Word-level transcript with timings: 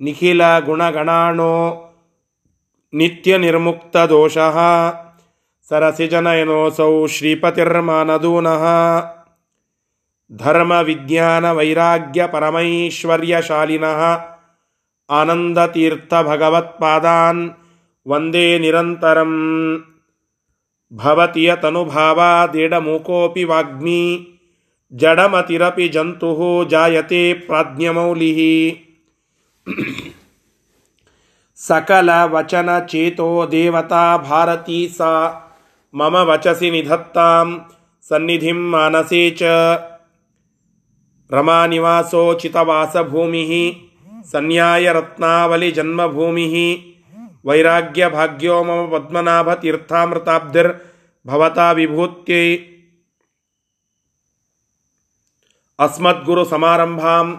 ನಿಖಿಲ 0.00 0.58
ಗುಣಗಣಾಣೋ 0.58 1.88
ನಿತ್ಯ 2.92 3.38
ನಿರ್ಮುಕ್ತ 3.38 3.96
ದೋಷಃ 4.10 4.56
ಸರಸಿಜನಯನೋಸೌ 5.70 7.06
ಶ್ರೀಪತಿರ್ಮಾನದೂನಃ 7.06 8.64
ಧರ್ಮ 10.30 10.72
ವಿಜ್ಞಾನ 10.82 11.50
ವೈರಾಗ್ಯ 11.50 12.28
ಪರಮೈಶ್ವರ್ಯಶಾಲಿನಃ 12.32 14.00
ಆನಂದತೀರ್ಥ 15.10 16.14
ಭಗವತ್ಪಾದಾನ್ 16.26 17.50
ವಂದೇ 18.06 18.58
ನಿರಂತರಂ 18.58 19.34
ಭವತಿಯ 20.92 21.56
ತನುಭಾವಾದಿಡಮೂಕೋಪಿ 21.56 23.44
ವಾಗ್ಮಿ 23.44 24.28
जडमतिरपि 24.94 25.88
जन्तुः 25.88 26.68
जायते 26.68 27.32
प्राज्ञमौलिः। 27.32 28.72
सकलवचनचेतो 31.56 33.46
देवता 33.46 34.18
भारती 34.18 34.88
सा। 34.88 35.42
मम 35.94 36.16
वचसि 36.16 36.70
निधत्तां 36.70 37.58
सन्निधिं 38.02 38.54
मानसे 38.54 39.30
च। 39.30 39.42
रमानिवासोचितवासभूमिः 41.32 43.72
सन्न्यायरत्नावलिजन्मभूमिः 44.22 46.78
वैराग्यभाग्यो 47.46 48.64
मम 48.64 48.92
पद्मनाभतीर्थामृताब्धिर्भवता 48.92 51.72
विभूत्यै 51.72 52.71
अस्मद्गुरुसमारम्भां 55.78 57.36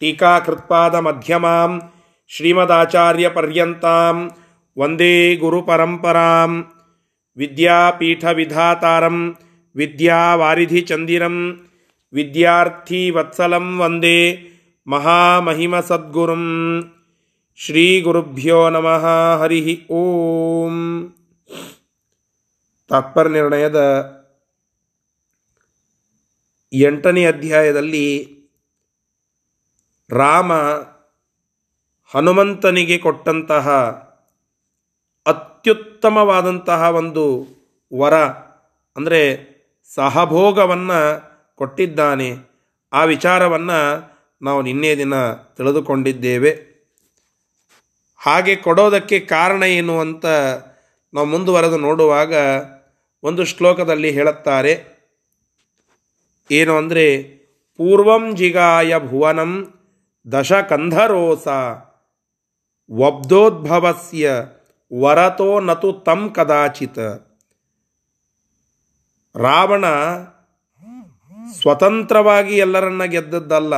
टीकाकृत्पादमध्यमां 0.00 1.78
श्रीमदाचार्यपर्यन्तां 2.28 4.28
वंदे 4.78 5.36
गुरुपरम्परां 5.36 6.62
विद्यापीठविधातारं 7.38 9.32
विद्यावारिधिचन्दिरं 9.76 11.56
विद्यार्थीवत्सलं 12.14 13.78
वंदे 13.78 14.48
महामहिमसद्गुरुं 14.88 16.82
श्रीगुरुभ्यो 17.56 18.70
नमः, 18.70 19.42
हरिः 19.42 19.86
ओम्। 19.90 21.08
तात्पर्यनिर्णयद 22.90 23.76
ಎಂಟನೇ 26.72 27.26
ಅಧ್ಯಾಯದಲ್ಲಿ 27.26 28.36
ರಾಮ 30.10 30.52
ಹನುಮಂತನಿಗೆ 32.14 32.98
ಕೊಟ್ಟಂತಹ 32.98 33.68
ಅತ್ಯುತ್ತಮವಾದಂತಹ 35.26 36.90
ಒಂದು 36.94 37.46
ವರ, 37.98 38.14
ಅಂದರೆ 38.96 39.20
ಸಹಭೋಗವನ್ನು 39.94 41.22
ಕೊಟ್ಟಿದ್ದಾನೆ. 41.54 42.36
ಆ 42.92 43.04
ವಿಚಾರವನ್ನು 43.04 44.10
ನಾವು 44.42 44.62
ನಿನ್ನೆ 44.62 44.96
ದಿನ 44.96 45.32
ತಿಳಿದುಕೊಂಡಿದ್ದೇವೆ. 45.32 46.50
ಹಾಗೆ 48.16 48.56
ಕೊಡೋದಕ್ಕೆ 48.56 49.20
ಕಾರಣ 49.20 49.62
ಏನು 49.62 50.00
ಅಂತ 50.00 50.26
ನಾವು 51.14 51.24
ಮುಂದುವರೆದು 51.24 51.78
ನೋಡುವಾಗ 51.78 52.34
ಒಂದು 53.22 53.44
ಶ್ಲೋಕದಲ್ಲಿ 53.44 54.10
ಹೇಳುತ್ತಾರೆ. 54.10 54.95
ಏನು 56.50 56.72
ಅಂದರೆ, 56.76 57.06
ಪೂರ್ವಂ 57.78 58.24
ಜಿಗಾಯ 58.36 58.92
ಭುವನಂ 59.08 59.52
ದಶಕಂಧರೋಸ 60.26 61.46
ವಬ್ಧೋದ್ಭವಸ್ಯ 62.90 64.26
ವರತೋ 64.90 65.48
ನತು 65.60 65.90
ತಂ 66.06 66.20
ಕದಾಚಿತ್. 66.36 67.06
ರಾವಣ 69.34 69.84
ಸ್ವತಂತ್ರವಾಗಿ 71.54 72.54
ಎಲ್ಲರನ್ನ 72.56 73.04
ಗೆದ್ದದ್ದಲ್ಲ, 73.14 73.74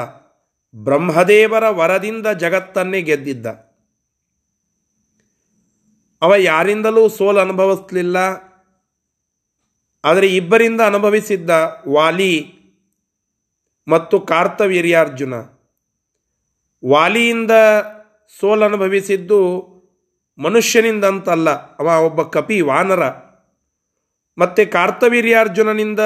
ಬ್ರಹ್ಮದೇವರ 0.74 1.64
ವರದಿಂದ 1.70 2.26
ಜಗತ್ತನ್ನೇ 2.42 3.00
ಗೆದ್ದಿದ್ದ. 3.02 3.46
ಅವ 6.22 6.36
ಯಾರಿಂದಲೂ 6.42 7.02
ಸೋಲು 7.16 7.40
ಅನುಭವಿಸ್ಲಿಲ್ಲ, 7.40 8.18
ಆದರೆ 10.04 10.28
ಇಬ್ಬರಿಂದ 10.36 10.80
ಅನುಭವಿಸಿದ್ದ 10.86 11.50
ವಾಲಿ 11.88 12.32
ಮತ್ತು 13.88 14.20
ಕಾರ್ತವೀರ್ಯಾರ್ಜುನ. 14.20 15.34
ವಾಲಿಯಿಂದ 16.90 17.50
ಸೋಲನುಭವಿಸಿದ್ದು 18.40 19.68
ಮನುಷ್ಯನಿಂದ 20.38 21.04
ಅಂತಲ್ಲ 21.04 21.50
ಅವ 21.50 22.04
ಒಬ್ಬ 22.04 22.22
ಕಪಿ 22.22 22.60
ವಾನರ. 22.60 23.08
ಮತ್ತು 24.38 24.72
ಕಾರ್ತವೀರ್ಯಾರ್ಜುನನಿಂದ 24.72 26.00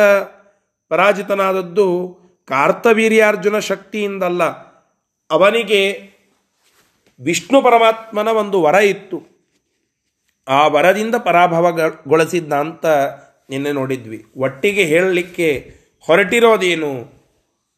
ಪರಾಜಿತನಾದದ್ದು 0.88 2.18
ಕಾರ್ತವೀರ್ಯಾರ್ಜುನ 2.48 3.58
ಶಕ್ತಿಯಿಂದಲ್ಲ. 3.58 4.44
ಅವನಿಗೆ 5.30 6.12
ವಿಷ್ಣು 7.20 7.62
ಪರಮಾತ್ಮನ 7.62 8.28
ಒಂದು 8.28 8.62
ವರ 8.62 8.74
ಇತ್ತು. 8.74 9.22
ಆ 10.48 10.66
ವರದಿಂದ 10.66 11.14
ಪರಾಭವಗೊಳಿಸಿದ್ದ 11.14 12.52
ಅಂತ 12.52 12.86
ನಿನ್ನೆ 13.50 13.72
ನೋಡಿದ್ವಿ. 13.72 14.26
ಒಟ್ಟಿಗೆ 14.36 14.84
ಹೇಳಲಿಕ್ಕೆ 14.84 15.76
ಹೊರಟಿರೋದೇನು? 16.00 17.21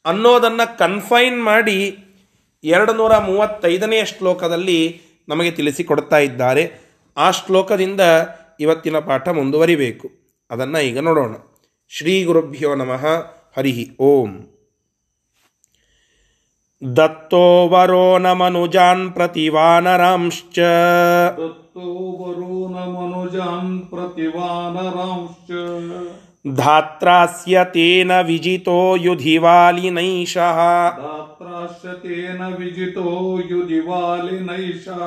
ಅನ್ನೋದನ್ನು 0.05 0.79
ಕನ್ಫೈನ್ 0.79 1.45
ಮಾಡಿ 1.45 1.99
ಎರಡು 2.65 2.93
ನೂರ 2.93 3.19
ಮೂವತ್ತೈದನೆಯ 3.19 4.05
ಶ್ಲೋಕದಲ್ಲಿ 4.05 5.01
ನಮಗೆ 5.29 5.51
ತಿಳಿಸಿಕೊಡ್ತಾ 5.51 6.19
ಇದ್ದಾರೆ. 6.19 6.85
ಆ 7.17 7.31
ಶ್ಲೋಕದಿಂದ 7.31 8.01
ಇವತ್ತಿನ 8.61 8.99
ಪಾಠ 8.99 9.29
ಮುಂದುವರಿಬೇಕು. 9.29 10.11
ಅದನ್ನು 10.51 10.79
ಈಗ 10.79 10.99
ನೋಡೋಣ. 10.99 11.35
ಶ್ರೀ 11.89 12.25
ಗುರುಭ್ಯೋ 12.25 12.75
ನಮಃ. 12.75 13.07
ಹರಿಹಿ 13.57 13.97
ಓಂ. 14.01 14.51
ದತ್ತೋ 16.97 17.69
ವರೋ 17.69 18.19
ನ 18.19 18.33
ಮನುಜಾನ್ 18.33 19.13
ಪ್ರತಿವಾನರಾಂಶ್ಚ. 19.13 20.59
ದತ್ತೋ 20.59 22.13
ವರೋ 22.23 22.69
ನ 22.69 22.75
ಮನುಜಾನ್ 22.75 23.83
ಪ್ರತಿವಾನರಾಂಶ್ಚ. 23.83 25.51
धात्रास्य 26.47 27.65
तेन 27.65 28.13
विजितो 28.13 28.97
युधिवालिनैषः। 28.97 30.89
दात्राश्च 30.89 31.87
तेन 31.87 32.57
विजितो 32.61 33.43
युधिवालिनैषा। 33.51 34.99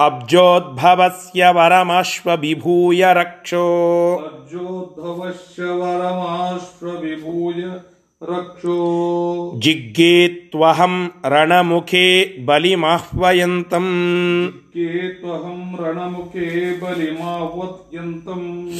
अब्जोद्भवस्य 0.00 1.50
वरमश्वविभूय 1.50 3.12
रक्षो। 3.12 4.18
सज्जोद्धवस्य 4.20 5.64
वरमाश्वविभूय 5.64 7.80
रक्षो। 8.22 9.52
जिज्ञे 9.56 10.28
त्वहं 10.28 11.08
रणमुखे 11.26 12.24
बलिमाह्वयन्तम्। 12.24 14.48
के 14.48 15.08
त्वहं 15.08 15.84
रणमुखे 15.84 16.72
बलिमावत्यन्तम् 16.72 18.70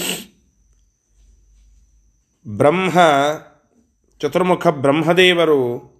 ಬ್ರಹ್ಮ, 2.56 2.98
ಚತುರ್ಮುಖ 4.20 4.66
ಬ್ರಹ್ಮದೇವರು 4.66 5.90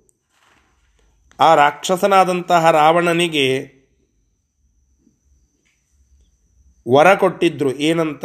ಆ 1.40 1.54
ರಾಕ್ಷಸನಾದಂತಹ 1.54 2.70
ರಾವಣನಿಗೆ 2.70 3.80
ವರ 6.92 7.14
ಕೊಟ್ಟಿದ್ರು. 7.14 7.74
ಏನಂತ? 7.74 8.24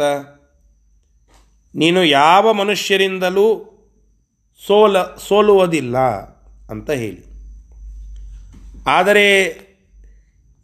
ನೀನು 1.74 2.04
ಯಾವ 2.04 2.52
ಮನುಷ್ಯರಿಂದಲೂ 2.52 3.72
ಸೋಲ, 4.66 5.02
ಸೋಲುವುದಿಲ್ಲ 5.02 5.98
ಅಂತ 6.70 6.90
ಹೇಳಿ. 6.90 7.24
ಆದರೆ 8.86 9.58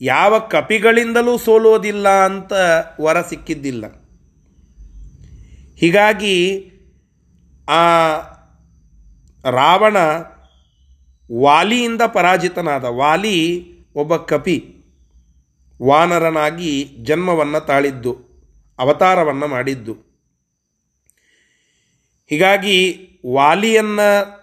ಯಾವ 0.00 0.38
ಕಪಿಗಳಿಂದಲೂ 0.38 1.38
ಸೋಲುವುದಿಲ್ಲ 1.38 2.09
ಅಂತ 2.09 2.53
ವರ 3.00 3.20
ಸಿಕ್ಕಿದ್ದಿಲ್ಲ. 3.20 3.85
ಹೀಗಾಗಿ 5.76 6.69
ಆ 7.69 8.19
ರಾವಣ 9.50 9.97
ವಾಲಿಯಿಂದ 11.41 12.03
ಪರಾಜಿತನಾದ, 12.03 12.85
ವಾಲಿ 12.85 13.69
ಒಬ್ಬ 13.94 14.17
ಕಪಿ, 14.17 14.76
ವಾನರನಾಗಿ 15.82 16.85
ಜನ್ಮವನ್ನು 17.03 17.67
ತಾಳಿದ್ದು, 17.67 18.32
ಅವತಾರವನ್ನು 18.79 19.47
ಮಾಡಿದ್ದು. 19.47 19.93
ಹೀಗಾಗಿ 22.29 23.09
ವಾಲಿಯನ್ನು 23.35 24.43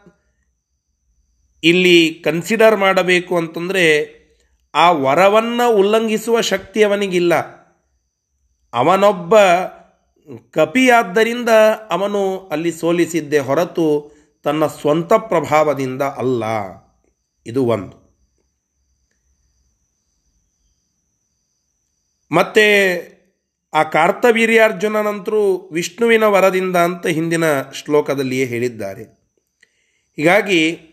ಇಲ್ಲಿ 1.64 2.22
ಕನ್ಸಿಡರ್ 2.24 2.78
ಮಾಡಬೇಕು 2.78 3.38
ಅಂತಂದರೆ 3.38 4.20
ಆ 4.74 4.92
ವರವನ್ನು 4.92 5.76
ಉಲ್ಲಂಘಿಸುವ 5.76 6.42
ಶಕ್ತಿ 6.42 6.84
ಅವನಿಗಿಲ್ಲ. 6.84 7.60
ಅವನೊಬ್ಬ 8.74 9.36
ಕಪಿಯಾದ್ದರಿಂದ 10.38 11.50
ಅವನು 11.90 12.48
ಅಲ್ಲಿ 12.48 12.72
ಸೋಲಿಸಿದ್ದೆ 12.72 13.40
ಹೊರತು 13.40 14.12
ತನ್ನ 14.44 14.68
ಸ್ವಂತ 14.68 15.14
ಪ್ರಭಾವದಿಂದ 15.14 16.02
ಅಲ್ಲ. 16.02 16.44
ಇದು 17.46 17.66
ಒಂದು. 17.66 18.10
ಮತ್ತೆ 22.32 23.00
ಆ 23.74 23.84
ಕಾರ್ತವೀರ್ಯಾರ್ಜುನನಂತರೂ 23.84 25.70
ವಿಷ್ಣುವಿನ 25.74 26.24
ವರದಿಂದ 26.24 26.76
ಅಂತ 26.76 27.08
ಹಿಂದಿನ 27.08 27.62
ಶ್ಲೋಕದಲ್ಲಿಯೇ 27.62 28.46
ಹೇಳಿದ್ದಾರೆ. 28.46 29.04
ಹೀಗಾಗಿ 30.16 30.86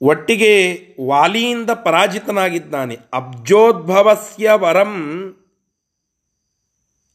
ಒಟ್ಟಿಗೆ 0.00 0.86
ವಾಲಿಯಿಂದ 1.06 1.70
ಪರಾಜಿತನಾಗಿದ್ದಾನೆ. 1.70 2.98
ಅಬ್ಜೋದ್ಭವಸ್ಯ 3.12 4.50
ವರಂ 4.54 5.36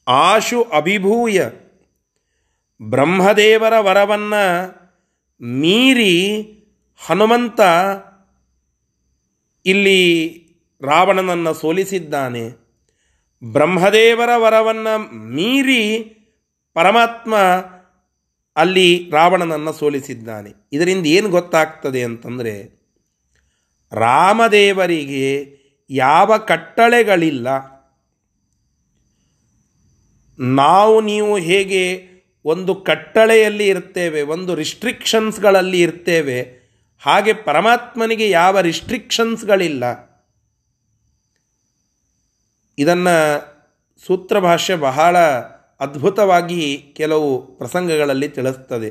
ಆಶು 0.07 0.63
ಅಭಿಭೂಯ. 0.63 1.42
ಬ್ರಹ್ಮದೇವರ 2.81 3.80
ವರವನ್ನು 3.80 4.68
ಮೀರಿ 5.45 6.42
ಹನುಮಂತ 7.07 7.59
ಇಲ್ಲಿ 9.65 10.27
ರಾವಣನನ್ನು 10.81 11.54
ಸೋಲಿಸಿದ್ದಾನೆ. 11.54 12.50
ಬ್ರಹ್ಮದೇವರ 13.44 14.30
ವರವನ್ನು 14.36 15.15
ಮೀರಿ 15.15 16.00
ಪರಮಾತ್ಮ 16.74 17.36
ಅಲ್ಲಿ 18.56 19.09
ರಾವಣನನ್ನು 19.12 19.74
ಸೋಲಿಸಿದ್ದಾನೆ. 19.74 20.69
ಇದರಿಂದ 20.74 21.06
ಏನು 21.06 21.30
ಗೊತ್ತಾಗ್ತದೆ 21.30 22.04
ಅಂತಂದರೆ, 22.04 22.77
ರಾಮದೇವರಿಗೆ 23.92 25.57
ಯಾವ 25.89 26.38
ಕಟ್ಟಳೆಗಳಿಲ್ಲ. 26.38 27.77
ನಾವು 30.39 31.01
ನೀವು 31.01 31.38
ಹೇಗೆ 31.38 32.10
ಒಂದು 32.45 32.75
ಕಟ್ಟಳೆಯಲ್ಲಿ 32.75 33.68
ಇರ್ತೇವೆ, 33.68 34.22
ಒಂದು 34.22 34.56
ರಿಸ್ಟ್ರಿಕ್ಷನ್ಸ್ಗಳಲ್ಲಿ 34.56 35.81
ಇರ್ತೇವೆ, 35.81 36.42
ಹಾಗೆ 37.00 37.34
ಪರಮಾತ್ಮನಿಗೆ 37.34 38.30
ಯಾವ 38.30 38.60
ರಿಸ್ಟ್ರಿಕ್ಷನ್ಸ್ಗಳಿಲ್ಲ. 38.60 40.07
ಇದನ್ನು 42.78 43.39
ಸೂತ್ರ 44.06 44.39
ಭಾಷೆ 44.39 44.75
ಬಹಳ 44.75 45.18
ಅದ್ಭುತವಾಗಿ 45.80 46.94
ಕೆಲವು 46.98 47.57
ಪ್ರಸಂಗಗಳಲ್ಲಿ 47.57 48.30
ತಿಳಿಸ್ತದೆ. 48.30 48.90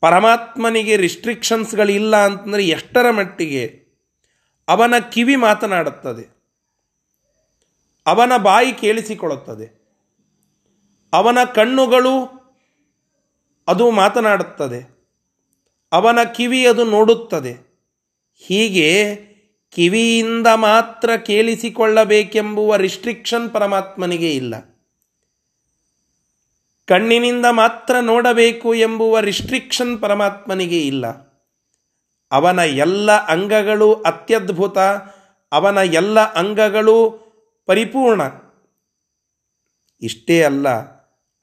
ಪರಮಾತ್ಮನಿಗೆ 0.00 0.96
ರಿಸ್ಟ್ರಿಕ್ಷನ್ಸ್ಗಳಿಲ್ಲ 0.96 2.16
ಅಂತಂದರೆ 2.16 2.64
ಎಷ್ಟರ 2.66 3.10
ಮಟ್ಟಿಗೆ? 3.10 3.86
ಅವನ 4.68 4.94
ಕಿವಿ 5.12 5.36
ಮಾತನಾಡುತ್ತದೆ. 5.36 6.36
ಅವನ 8.06 8.32
ಬಾಯಿ 8.36 8.72
ಕೇಳಿಸಿಕೊಳ್ಳುತ್ತದೆ. 8.72 9.75
ಅವನ 11.12 11.38
ಕಣ್ಣುಗಳು 11.54 12.36
ಅದು 13.68 13.90
ಮಾತನಾಡುತ್ತದೆ. 13.90 14.96
ಅವನ 15.92 16.18
ಕಿವಿ 16.34 16.66
ಅದು 16.66 16.84
ನೋಡುತ್ತದೆ. 16.84 17.66
ಹೀಗೆ 18.36 19.16
ಕಿವಿಯಿಂದ 19.72 20.46
ಮಾತ್ರ 20.54 21.16
ಕೇಳಿಸಿಕೊಳ್ಳಬೇಕೆಂಬುವ 21.16 22.76
ರಿಸ್ಟ್ರಿಕ್ಷನ್ 22.76 23.50
ಪರಮಾತ್ಮನಿಗೆ 23.50 24.34
ಇಲ್ಲ. 24.34 24.54
ಕಣ್ಣಿನಿಂದ 26.86 27.46
ಮಾತ್ರ 27.50 27.96
ನೋಡಬೇಕು 28.00 28.74
ಎಂಬುವ 28.74 29.20
ರಿಸ್ಟ್ರಿಕ್ಷನ್ 29.20 30.00
ಪರಮಾತ್ಮನಿಗೆ 30.00 30.86
ಇಲ್ಲ. 30.86 31.06
ಅವನ 32.32 32.58
ಎಲ್ಲ 32.58 33.12
ಅಂಗಗಳು 33.12 33.94
ಅತ್ಯದ್ಭುತ, 33.94 34.78
ಅವನ 35.52 35.76
ಎಲ್ಲ 35.76 36.20
ಅಂಗಗಳು 36.20 37.26
ಪರಿಪೂರ್ಣ. 37.66 38.20
ಇಷ್ಟೇ 40.02 40.42
ಅಲ್ಲ 40.42 40.95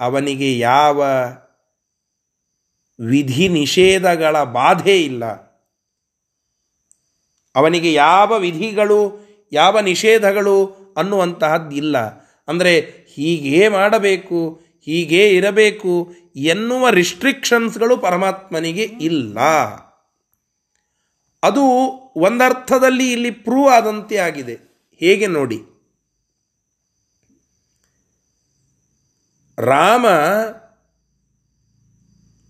ಅವನಿಗೆ 0.03 0.59
ಯಾವ 0.59 1.03
ವಿಧಿ 2.99 3.47
ನಿಷೇಧಗಳ 3.49 4.43
ಬಾಧೆ 4.43 5.03
ಇಲ್ಲ. 5.03 5.25
ಅವನಿಗೆ 7.55 7.93
ಯಾವ 7.93 8.39
ವಿಧಿಗಳು, 8.39 8.99
ಯಾವ 9.51 9.79
ನಿಷೇಧಗಳು 9.79 10.55
ಅನ್ನುವಂತಹದ್ದಿಲ್ಲ 10.97 11.97
ಅಂದರೆ 12.47 12.73
ಹೀಗೇ 13.15 13.67
ಮಾಡಬೇಕು, 13.67 14.61
ಹೀಗೇ 14.85 15.29
ಇರಬೇಕು 15.29 16.13
ಎನ್ನುವ 16.35 16.89
ರಿಸ್ಟ್ರಿಕ್ಷನ್ಸ್ಗಳು 16.89 17.97
ಪರಮಾತ್ಮನಿಗೆ 17.97 18.83
ಇಲ್ಲ. 18.83 19.39
ಅದು 21.43 21.63
ಒಂದರ್ಥದಲ್ಲಿ 22.15 23.11
ಇಲ್ಲಿ 23.11 23.31
ಪ್ರೂವ್ 23.31 23.69
ಆದಂತೆ 23.69 24.15
ಆಗಿದೆ. 24.17 24.55
ಹೇಗೆ 24.99 25.27
ನೋಡಿ? 25.27 25.59
ರಾಮ 29.57 30.07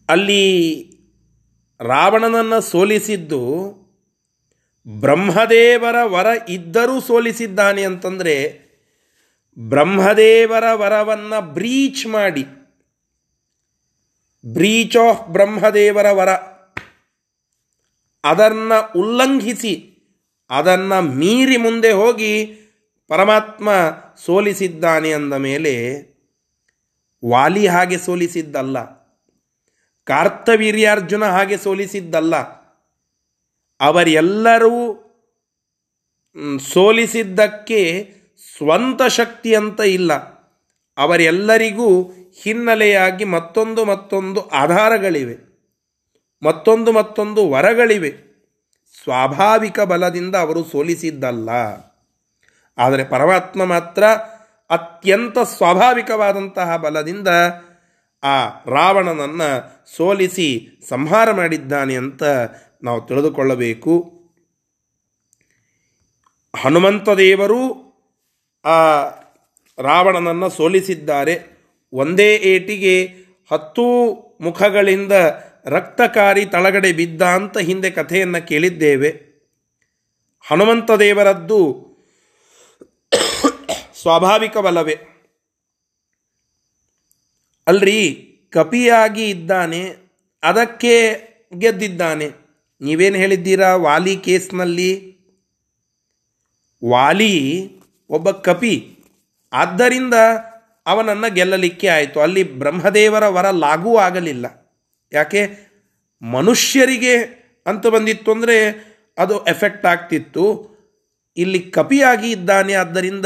ಅಲ್ಲಿ 0.10 0.90
ರಾವಣನನ್ನು 1.82 2.62
ಸೋಲಿಸಿದ್ದು, 2.62 3.74
ಬ್ರಹ್ಮದೇವರ 4.88 5.96
ವರ 6.04 6.26
ಇದ್ದರೂ 6.50 7.00
ಸೋಲಿಸಿದ್ದಾನೆ 7.00 7.84
ಅಂತಂದರೆ, 7.84 8.64
ಬ್ರಹ್ಮದೇವರ 9.60 10.64
ವರವನ್ನು 10.74 11.54
ಬ್ರೀಚ್ 11.54 12.08
ಮಾಡಿ, 12.08 12.44
ಬ್ರೀಚ್ 14.46 14.98
ಆಫ್ 14.98 15.30
ಬ್ರಹ್ಮದೇವರ 15.30 16.12
ವರ, 16.12 16.30
ಅದನ್ನು 18.24 19.00
ಉಲ್ಲಂಘಿಸಿ, 19.00 19.90
ಅದನ್ನು 20.50 21.02
ಮೀರಿ 21.02 21.58
ಮುಂದೆ 21.58 21.92
ಹೋಗಿ 21.92 22.46
ಪರಮಾತ್ಮ 23.08 23.70
ಸೋಲಿಸಿದ್ದಾನೆ 24.26 25.14
ಅಂದ 25.14 25.34
ಮೇಲೆ 25.34 26.13
ವಾಲಿ 27.26 27.68
ಹಾಗೆ 27.68 27.98
ಸೋಲಿಸಿದ್ದಲ್ಲ. 27.98 28.84
ಕಾರ್ತವೀರ್ಯಾರ್ಜುನ 30.04 31.26
ಹಾಗೆ 31.26 31.58
ಸೋಲಿಸಿದ್ದಲ್ಲ. 31.58 32.36
ಅವರೆಲ್ಲರೂ 33.82 35.00
ಸೋಲಿಸಿದ್ದಕ್ಕೆ 36.60 38.14
ಸ್ವಂತ 38.58 39.02
ಶಕ್ತಿ 39.04 39.56
ಅಂತ 39.56 39.80
ಇಲ್ಲ. 39.80 40.14
ಅವರೆಲ್ಲರಿಗೂ 40.98 42.04
ಹಿನ್ನೆಲೆಯಾಗಿ 42.44 43.24
ಮತ್ತೊಂದು 43.24 43.86
ಮತ್ತೊಂದು 43.86 44.50
ಆಧಾರಗಳಿವೆ. 44.50 45.54
ಮತ್ತೊಂದು 46.44 46.92
ಮತ್ತೊಂದು 46.92 47.50
ವರಗಳಿವೆ. 47.50 48.34
ಸ್ವಾಭಾವಿಕ 49.04 49.80
ಬಲದಿಂದ 49.80 50.36
ಅವರು 50.36 50.64
ಸೋಲಿಸಿದ್ದಲ್ಲ. 50.64 51.50
ಆದರೆ 52.78 53.04
ಪರಮಾತ್ಮ 53.04 53.66
ಮಾತ್ರ 53.66 54.04
ಅತ್ಯಂತ 54.70 55.40
ಸ್ವಾಭಾವಿಕವಾದಂತಹ 55.40 56.78
ಬಲದಿಂದ 56.78 57.28
ಆ 58.24 58.48
ರಾವಣನನ್ನು 58.66 59.84
ಸೋಲಿಸಿ 59.98 60.82
ಸಂಹಾರ 60.90 61.32
ಮಾಡಿದ್ದಾನೆ 61.32 61.96
ಅಂತ 61.96 62.24
ನಾವು 62.84 63.02
ತಿಳಿದುಕೊಳ್ಳಬೇಕು. 63.02 64.14
ಹನುಮಂತ 66.56 67.10
ದೇವರು 67.10 67.94
ಆ 68.66 69.10
ರಾವಣನನ್ನು 69.82 70.50
ಸೋಲಿಸಿದ್ದಾರೆ. 70.50 71.42
ಒಂದೇ 71.94 72.36
ಏಟಿಗೆ 72.36 73.06
ಹತ್ತು 73.52 74.14
ಮುಖಗಳಿಂದ 74.42 75.12
ರಕ್ತಕಾರಿ 75.66 76.46
ತಳಗಡೆ 76.46 76.94
ಬಿದ್ದ 76.94 77.22
ಅಂತ 77.22 77.58
ಹಿಂದೆ 77.58 77.92
ಕಥೆಯನ್ನು 77.92 78.48
ಕೇಳಿದ್ದೇವೆ. 78.48 79.34
ಹನುಮಂತ 80.48 80.92
ದೇವರದ್ದು 80.92 81.83
ಸ್ವಾಭಾವಿಕ 84.04 84.58
ಬಲವೇ 84.58 85.00
ಅಲ್ರಿ, 87.68 88.02
ಕಪಿಯಾಗಿ 88.50 89.30
ಇದ್ದಾನೆ, 89.30 89.96
ಅದಕ್ಕೆ 90.44 90.96
ಗೆದ್ದಿದ್ದಾನೆ. 91.58 92.32
ನೀವೇನು 92.82 93.16
ಹೇಳಿದ್ದೀರಾ 93.16 93.76
ವಾಲಿ 93.76 94.18
ಕೇಸ್ನಲ್ಲಿ? 94.18 95.18
ವಾಲಿ 96.90 97.34
ಒಬ್ಬ 98.10 98.32
ಕಪಿ. 98.32 99.00
ಆದ್ದರಿಂದ 99.54 100.14
ಅವನನ್ನು 100.86 101.34
ಗೆಲ್ಲಲಿಕ್ಕೆ 101.34 101.88
ಆಯಿತು. 101.88 102.22
ಅಲ್ಲಿ 102.22 102.44
ಬ್ರಹ್ಮದೇವರ 102.44 103.28
ವರ 103.28 103.50
ಲಾಗೂ 103.50 103.98
ಆಗಲಿಲ್ಲ. 103.98 104.76
ಯಾಕೆ? 105.14 105.70
ಮನುಷ್ಯರಿಗೆ 106.22 107.18
ಅಂತ 107.66 107.88
ಬಂದಿತ್ತು 107.88 108.32
ಅಂದರೆ 108.32 108.58
ಅದು 109.18 109.46
ಎಫೆಕ್ಟ್ 109.46 109.86
ಆಗ್ತಿತ್ತು. 109.86 110.74
ಇಲ್ಲಿ 111.38 111.60
ಕಪಿಯಾಗಿ 111.60 112.32
ಇದ್ದಾನೆ, 112.32 112.74
ಆದ್ದರಿಂದ 112.74 113.26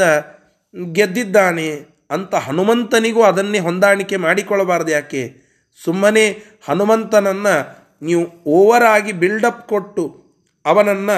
ಗೆದ್ದಿದ್ದಾನೆ 0.92 1.86
ಅಂತ 2.10 2.34
ಹನುಮಂತನಿಗೂ 2.34 3.22
ಅದನ್ನೇ 3.22 3.58
ಹೊಂದಾಣಿಕೆ 3.58 4.16
ಮಾಡಿಕೊಳ್ಳಬಾರ್ದು 4.16 4.90
ಯಾಕೆ? 4.90 5.34
ಸುಮ್ಮನೆ 5.84 6.42
ಹನುಮಂತನನ್ನು 6.62 7.88
ನೀವು 8.02 8.26
ಓವರ್ 8.46 8.84
ಆಗಿ 8.84 9.12
ಬಿಲ್ಡಪ್ 9.12 9.68
ಕೊಟ್ಟು 9.68 10.24
ಅವನನ್ನು 10.66 11.16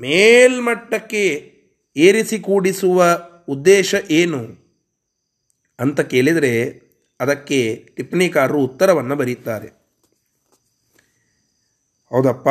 ಮೇಲ್ಮಟ್ಟಕ್ಕೆ 0.00 1.52
ಏರಿಸಿ 1.96 2.38
ಕೂಡಿಸುವ 2.38 3.20
ಉದ್ದೇಶ 3.48 3.94
ಏನು? 4.10 4.68
ಅಂತ 5.80 6.00
ಕೇಳಿದರೆ 6.00 6.82
ಅದಕ್ಕೆ 7.20 7.88
ಟಿಪ್ಪಣಿಕಾರರು 7.96 8.58
ಉತ್ತರವನ್ನು 8.58 9.16
ಬರೀತಾರೆ. 9.16 9.68
ಹೌದಪ್ಪ, 12.10 12.48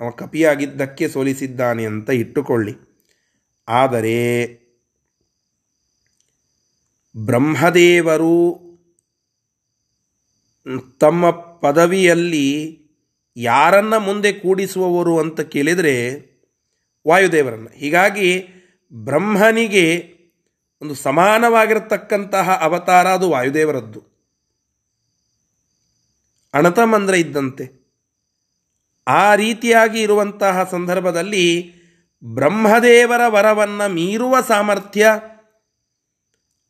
ಅವ 0.00 0.10
ಕಪಿಯಾಗಿದ್ದಕ್ಕೆ 0.10 1.08
ಸೋಲಿಸಿದ್ದಾನೆ 1.08 1.84
ಅಂತ 1.84 2.10
ಇಟ್ಟುಕೊಳ್ಳಿ. 2.10 2.74
ಆದರೆ 3.68 4.63
ಬ್ರಹ್ಮದೇವರು 7.16 8.64
ತಮ್ಮ 11.00 11.30
ಪದವಿಯಲ್ಲಿ 11.30 12.80
ಯಾರನ್ನು 13.36 14.00
ಮುಂದೆ 14.00 14.32
ಕೂಡಿಸುವವರು 14.32 15.18
ಅಂತ 15.18 15.40
ಕೇಳಿದರೆ 15.40 16.24
ವಾಯುದೇವರನ್ನು. 17.08 17.68
ಹೀಗಾಗಿ 17.68 18.46
ಬ್ರಹ್ಮನಿಗೆ 18.92 20.14
ಒಂದು 20.82 20.94
ಸಮಾನವಾಗಿರತಕ್ಕಂತಹ 20.94 22.58
ಅವತಾರ 22.62 23.08
ಅದು 23.08 23.30
ವಾಯುದೇವರದ್ದು. 23.30 24.02
ಅಣತಮಂದ್ರ 26.54 27.14
ಇದ್ದಂತೆ. 27.14 27.84
ಆ 29.08 29.34
ರೀತಿಯಾಗಿ 29.34 30.02
ಇರುವಂತಹ 30.02 30.68
ಸಂದರ್ಭದಲ್ಲಿ 30.70 31.72
ಬ್ರಹ್ಮದೇವರ 32.24 33.20
ವರವನ್ನು 33.26 33.92
ಮೀರುವ 33.92 34.36
ಸಾಮರ್ಥ್ಯ 34.48 35.08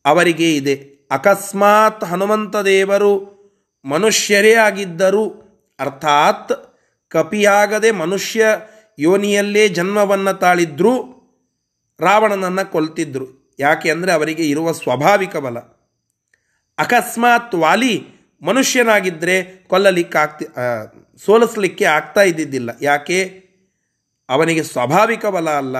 ಅವರಿಗೆ 0.04 0.56
ಇದೆ. 0.56 0.74
ಅಕಸ್ಮಾತ್ 1.10 2.04
ಹನುಮಂತ 2.04 2.56
ದೇವರು 2.56 3.12
ಮನುಷ್ಯರೇ 3.84 4.54
ಆಗಿದ್ದರು. 4.54 5.24
ಅರ್ಥಾತ್ 5.80 6.52
ಕಪಿಯಾಗದೆ 7.10 7.90
ಮನುಷ್ಯ 7.90 8.44
ಯೋನಿಯಲ್ಲೇ 8.98 9.68
ಜನ್ಮವನ್ನು 9.68 10.38
ತಾಳಿದ್ರು, 10.38 10.92
ರಾವಣನನ್ನು 12.00 12.72
ಕೊಲ್ತಿದ್ರು. 12.72 13.54
ಯಾಕೆ 13.58 13.90
ಅಂದರೆ 13.90 14.12
ಅವರಿಗೆ 14.12 14.48
ಇರುವ 14.48 14.72
ಸ್ವಾಭಾವಿಕ 14.72 15.36
ಬಲ. 15.36 15.58
ಅಕಸ್ಮಾತ್ 16.78 17.54
ವಾಲಿ 17.54 18.06
ಮನುಷ್ಯನಾಗಿದ್ದರೆ 18.42 19.66
ಕೊಲ್ಲಲಿಕ್ಕಾಗ್ತಿ 19.66 20.44
ಸೋಲಿಸಲಿಕ್ಕೆ 21.24 21.84
ಆಗ್ತಾ 21.84 22.22
ಇದ್ದಿದ್ದಿಲ್ಲ. 22.22 22.70
ಯಾಕೆ? 22.82 23.20
ಅವನಿಗೆ 24.28 24.62
ಸ್ವಾಭಾವಿಕ 24.62 25.26
ಬಲ 25.26 25.50
ಅಲ್ಲ, 25.50 25.76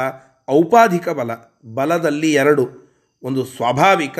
ಔಪಾಧಿಕ 0.51 1.09
ಬಲ. 1.09 1.31
ಬಲದಲ್ಲಿ 1.75 2.33
ಎರಡು. 2.33 2.84
ಒಂದು 3.25 3.45
ಸ್ವಾಭಾವಿಕ 3.45 4.19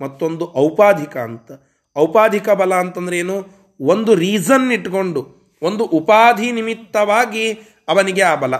ಮತ್ತೊಂದು 0.00 0.54
ಔಪಾಧಿಕ 0.56 1.16
ಅಂತ. 1.16 1.50
ಔಪಾಧಿಕ 1.96 2.50
ಬಲ 2.50 2.74
ಅಂತಂದ್ರೆ 2.74 3.18
ಏನು? 3.18 3.66
ಒಂದು 3.80 4.14
ರೀಸನ್ 4.14 4.72
ಇಟ್ಕೊಂಡು, 4.72 5.52
ಒಂದು 5.62 5.84
ಉಪಾಧಿ 5.84 6.52
ನಿಮಿತ್ತವಾಗಿ 6.52 7.52
ಅವನಿಗೆ 7.88 8.22
ಆ 8.22 8.34
ಬಲ. 8.34 8.54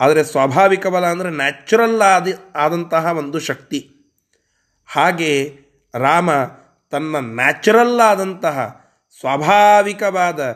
ಆದರೆ 0.00 0.24
ಸ್ವಾಭಾವಿಕ 0.24 0.86
ಬಲ 0.86 1.06
ಅಂದರೆ 1.06 1.30
ನ್ಯಾಚುರಲ್ 1.30 2.02
ಆದ 2.02 2.28
ಆದಂತಹ 2.56 3.06
ಒಂದು 3.06 3.38
ಶಕ್ತಿ. 3.38 3.90
ಹಾಗೆ 4.86 5.32
ರಾಮ 5.94 6.30
ತನ್ನ 6.90 7.16
ನ್ಯಾಚುರಲ್ 7.16 8.00
ಆದಂತಹ 8.00 8.80
ಸ್ವಾಭಾವಿಕವಾದ 9.20 10.52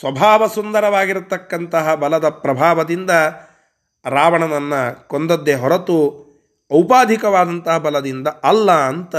ಸ್ವಭಾವ 0.00 0.46
ಸುಂದರವಾಗಿರತಕ್ಕಂತಹ 0.46 1.94
ಬಲದ 1.94 2.28
ಪ್ರಭಾವದಿಂದ 2.28 3.10
ರಾವಣನನ್ನು 4.04 5.08
ಕೊಂದದ್ದೇ 5.08 5.54
ಹೊರತು 5.54 5.96
ಔಪಾಧಿಕವಾದಂತಹ 6.72 7.78
ಬಲದಿಂದ 7.78 8.28
ಅಲ್ಲ 8.28 8.72
ಅಂತ 8.72 9.14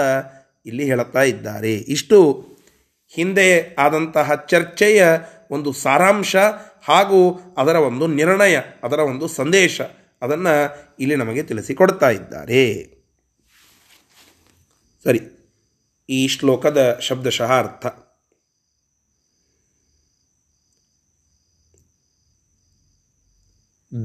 ಇಲ್ಲಿ 0.65 0.85
ಹೇಳುತ್ತಾ 0.85 1.21
ಇದ್ದಾರೆ. 1.21 1.73
ಇಷ್ಟು 1.73 2.47
ಹಿಂದೆ 3.07 3.75
ಆದಂತಹ 3.75 4.33
ಚರ್ಚೆಯ 4.33 5.05
ಒಂದು 5.51 5.73
ಸಾರಾಂಶ 5.73 6.35
ಹಾಗೂ 6.83 7.39
ಅದರ 7.57 7.75
ಒಂದು 7.75 8.07
ನಿರ್ಣಯ, 8.07 8.59
ಅದರ 8.83 8.99
ಒಂದು 8.99 9.27
ಸಂದೇಶ 9.27 9.81
ಅದನ್ನು 10.21 10.55
ಇಲ್ಲಿ 10.99 11.15
ನಮಗೆ 11.15 11.43
ತಿಳಿಸಿಕೊಡ್ತಾ 11.43 12.09
ಇದ್ದಾರೆ. 12.09 12.93
ಸರಿ, 15.03 15.21
ಈ 16.09 16.27
ಶ್ಲೋಕದ 16.27 16.97
ಶಬ್ದಶಃ 17.01 17.51
ಅರ್ಥ. 17.59 17.85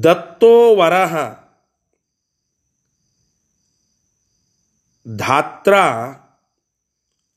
ದತ್ತೋ 0.05 0.77
ವರಹ 0.77 1.17
ಧಾತ್ರ 5.17 5.75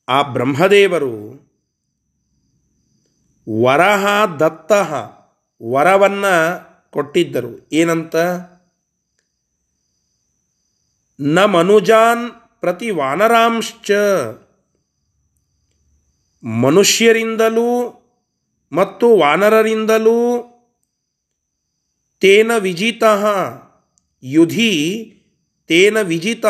ಆ 0.08 0.22
ಬ್ರಹ್ಮದೇವರು 0.22 1.12
ವರಹ 3.62 4.24
ದತ್ತ 4.36 4.72
ವರವನ್ನು 5.62 6.34
ಕೊಟ್ಟಿದ್ದರು. 6.90 7.68
ಏನಂತ? 7.72 8.16
ನ 11.20 11.44
ಮನುಜಾನ್ 11.44 12.30
ಪ್ರತಿ 12.60 12.90
ವಾನರಾಂಶ್ಚ 12.90 13.90
ಮನುಷ್ಯರಿಂದಲೂ 16.44 17.88
ಮತ್ತು 18.72 19.16
ವಾನರರಿಂದಲೂ 19.16 20.44
ತೇನ 22.20 22.50
ವಿಜಿತ 22.58 23.02
ಯುಧಿ 24.22 24.72
ತೇನ 25.66 26.00
ವಿಜಿತ 26.00 26.46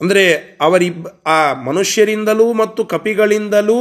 ಅಂದರೆ 0.00 0.24
ಅವರಿಬ್ಬ 0.60 1.08
ಆ 1.26 1.38
ಮನುಷ್ಯರಿಂದಲೂ 1.52 2.46
ಮತ್ತು 2.52 2.84
ಕಪಿಗಳಿಂದಲೂ 2.84 3.80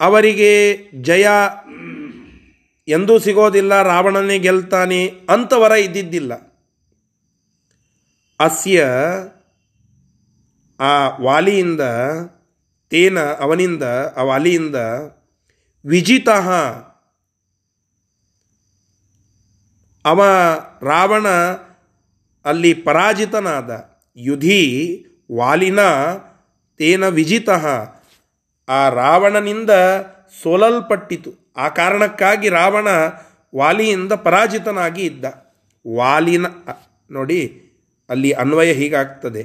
ಅವರಿಗೆ 0.00 0.52
ಜಯ 1.02 1.26
ಎಂದೂ 2.88 3.14
ಸಿಗೋದಿಲ್ಲ, 3.18 3.82
ರಾವಣನೇ 3.82 4.38
ಗೆಲ್ತಾನೆ 4.38 5.00
ಅಂತವರ 5.08 5.72
ಇದ್ದಿದ್ದಿಲ್ಲ. 5.72 6.32
ಅಸ್ಯ 8.40 8.84
ಆ 10.80 10.92
ವಾಲಿಯಿಂದ, 11.18 11.82
ತೇನ 12.92 13.18
ಅವನಿಂದ, 13.44 13.84
ಆ 14.16 14.22
ವಾಲಿಯಿಂದ 14.22 14.76
ವಿಜಿತ 15.84 16.28
ಅವ 20.04 20.20
ರಾವಣ 20.82 21.26
ಅಲ್ಲಿ 22.48 22.74
ಪರಾಜಿತನಾದ 22.74 23.70
ಯುಧಿ 24.16 24.62
ವಾಲಿನ 25.36 25.80
ತೇನ 26.80 27.04
ವಿಜಿತ. 27.08 27.50
ಆ 28.68 28.80
ರಾವಣನಿಂದ 28.88 29.70
ಸೋಲಲ್ಪಟ್ಟಿತು. 30.42 31.30
ಆ 31.56 31.68
ಕಾರಣಕ್ಕಾಗಿ 31.68 32.48
ರಾವಣ 32.48 32.88
ವಾಲಿಯಿಂದ 33.54 34.12
ಪರಾಜಿತನಾಗಿ 34.12 35.02
ಇದ್ದ. 35.02 35.24
ವಾಲಿನ 35.86 36.46
ನೋಡಿ, 37.10 37.40
ಅಲ್ಲಿ 38.08 38.30
ಅನ್ವಯ 38.32 38.72
ಹೀಗಾಗ್ತದೆ. 38.72 39.42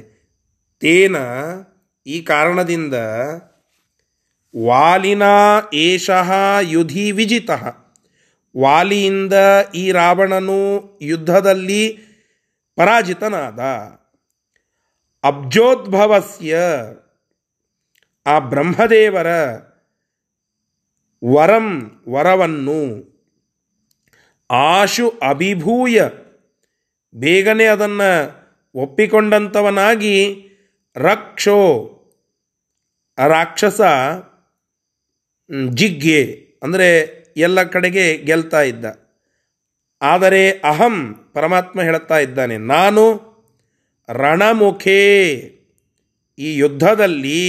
ತೇನ 0.82 1.16
ಈ 2.06 2.20
ಕಾರಣದಿಂದ 2.20 2.94
ವಾಲಿನ 4.54 5.22
ಏಷಃ 5.74 6.30
ಯುಧಿ 6.60 7.06
ವಿಜಿತ. 7.12 7.50
ವಾಲಿಯಿಂದ 8.54 9.32
ಈ 9.74 9.84
ರಾವಣನು 9.92 10.58
ಯುದ್ಧದಲ್ಲಿ 11.02 11.82
ಪರಾಜಿತನಾದ 12.78 13.60
ಅಬ್ಜೋದ್ಭವಸ್ಯ 15.24 16.56
ಆ 18.26 18.38
ಬ್ರಹ್ಮದೇವರ 18.38 19.26
ವರಂ 21.24 21.68
ವರವನ್ನು 22.08 22.80
ಆಶು 24.50 25.08
ಅಭಿಭೂಯ 25.28 26.00
ಬೇಗನೆ 27.14 27.64
ಅದನ್ನು 27.64 28.10
ಒಪ್ಪಿಕೊಂಡಂಥವನಾಗಿ 28.74 30.16
ರಕ್ಷೋ 30.96 31.60
ರಾಕ್ಷಸ 33.18 33.80
ಜಿಗ್ಗೆ, 35.74 36.20
ಅಂದರೆ 36.62 36.88
ಎಲ್ಲ 37.36 37.62
ಕಡೆಗೆ 37.62 38.16
ಗೆಲ್ತಾ 38.18 38.62
ಇದ್ದ. 38.62 39.03
ಆದರೆ 40.04 40.42
ಅಹಂ 40.64 40.94
ಪರಮಾತ್ಮ 41.34 41.82
ಹೇಳುತ್ತಾ 41.82 42.18
ಇದ್ದಾನೆ, 42.18 42.56
ನಾನು 42.72 43.02
ರಣಮುಖೇ, 44.08 45.02
ಈ 46.38 46.48
ಯುದ್ಧದಲ್ಲಿ 46.56 47.44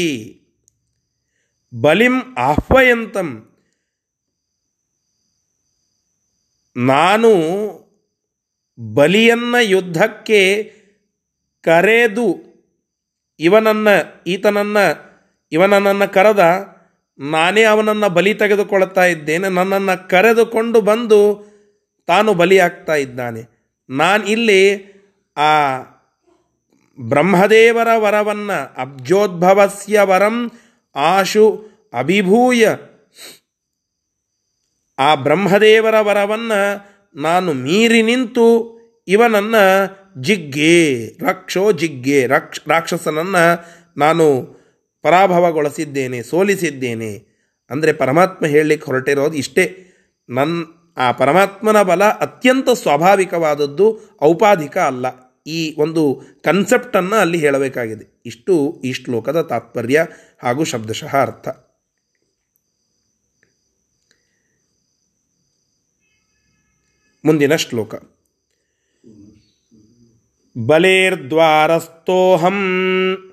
ಬಲಿಂ 1.73 2.15
ಆಹ್ವಯಂತಂ, 2.37 3.29
ನಾನು 6.75 7.31
ಬಲಿಯನ್ನ 8.79 9.55
ಯುದ್ಧಕ್ಕೆ 9.73 10.41
ಕರೆದು 11.63 12.27
ಇವನನ್ನು, 13.39 13.95
ಈತನನ್ನು, 14.27 14.85
ಇವನನ್ನು 15.51 16.07
ಕರೆದ, 16.13 16.43
ನಾನೇ 17.19 17.63
ಅವನನ್ನು 17.63 18.07
ಬಲಿ 18.09 18.33
ತೆಗೆದುಕೊಳ್ಳುತ್ತಾ 18.33 19.05
ಇದ್ದೇನೆ, 19.05 19.47
ನನ್ನನ್ನು 19.49 19.95
ಕರೆದುಕೊಂಡು 20.09 20.79
ಬಂದು 20.81 21.19
ತಾನು 22.07 22.33
ಬಲಿಯಾಗ್ತಾ 22.33 22.95
ಇದ್ದಾನೆ. 22.95 23.41
ನಾನು 23.89 24.25
ಇಲ್ಲಿ 24.27 24.95
ಆ 25.37 25.79
ಬ್ರಹ್ಮದೇವರ 26.99 27.87
ವರವನ್ನು 27.97 28.81
ಅಬ್ಜೋದ್ಭವಸ್ಯ 28.81 29.99
ವರಂ 30.01 30.51
ಆಶು 30.95 31.69
ಅಭಿಭೂಯ. 31.99 32.67
ಆ 34.99 35.15
ಬ್ರಹ್ಮದೇವರ 35.15 35.99
ವರವನ್ನು 35.99 36.59
ನಾನು 37.15 37.53
ಮೀರಿ 37.53 38.01
ನಿಂತು 38.01 38.75
ಇವನನ್ನು 39.07 39.63
ಜಿಗ್ಗೆ, 40.21 41.07
ರಕ್ಷೋ 41.25 41.71
ಜಿಗ್ಗೆ, 41.71 42.27
ರಕ್ಷ, 42.27 42.59
ರಾಕ್ಷಸನನ್ನು 42.67 43.65
ನಾನು 43.97 44.55
ಪರಾಭವಗೊಳಿಸಿದ್ದೇನೆ, 45.01 46.23
ಸೋಲಿಸಿದ್ದೇನೆ. 46.23 47.35
ಅಂದರೆ 47.69 47.93
ಪರಮಾತ್ಮ 47.93 48.45
ಹೇಳಲಿಕ್ಕೆ 48.45 48.85
ಹೊರಟಿರೋದು 48.85 49.33
ಇಷ್ಟೇ. 49.33 49.91
ನನ್ನ 50.29 50.63
ಆ 50.97 51.11
ಪರಮಾತ್ಮನ 51.11 51.81
ಬಲ 51.81 52.03
ಅತ್ಯಂತ 52.03 52.69
ಸ್ವಾಭಾವಿಕವಾದದ್ದು 52.69 53.99
ಔಪಾಧಿಕ 54.21 54.77
ಅಲ್ಲ. 54.77 55.05
ಈ 55.47 55.75
ಒಂದು 55.77 56.21
ಕನ್ಸೆಪ್ಟನ್ನು 56.43 57.15
ಅಲ್ಲಿ 57.15 57.37
ಹೇಳಬೇಕಾಗಿದೆ. 57.37 58.21
ಇಷ್ಟು 58.25 58.81
ಈ 58.85 58.93
ಶ್ಲೋಕದ 58.93 59.41
ತಾತ್ಪರ್ಯ 59.41 60.05
ಹಾಗೂ 60.43 60.63
ಶಬ್ದಶಃ 60.63 61.21
ಅರ್ಥ. 61.21 61.47
ಮುಂದಿನ 67.25 67.55
ಶ್ಲೋಕ. 67.55 67.95
ಬಲೇರ್ದ್ವಾರಸ್ಥೋಹಂ 67.95 68.15
ಬಲೆ 70.67 71.29
ದ್ವಾರಸ್ಥೋಹಂ 71.29 73.24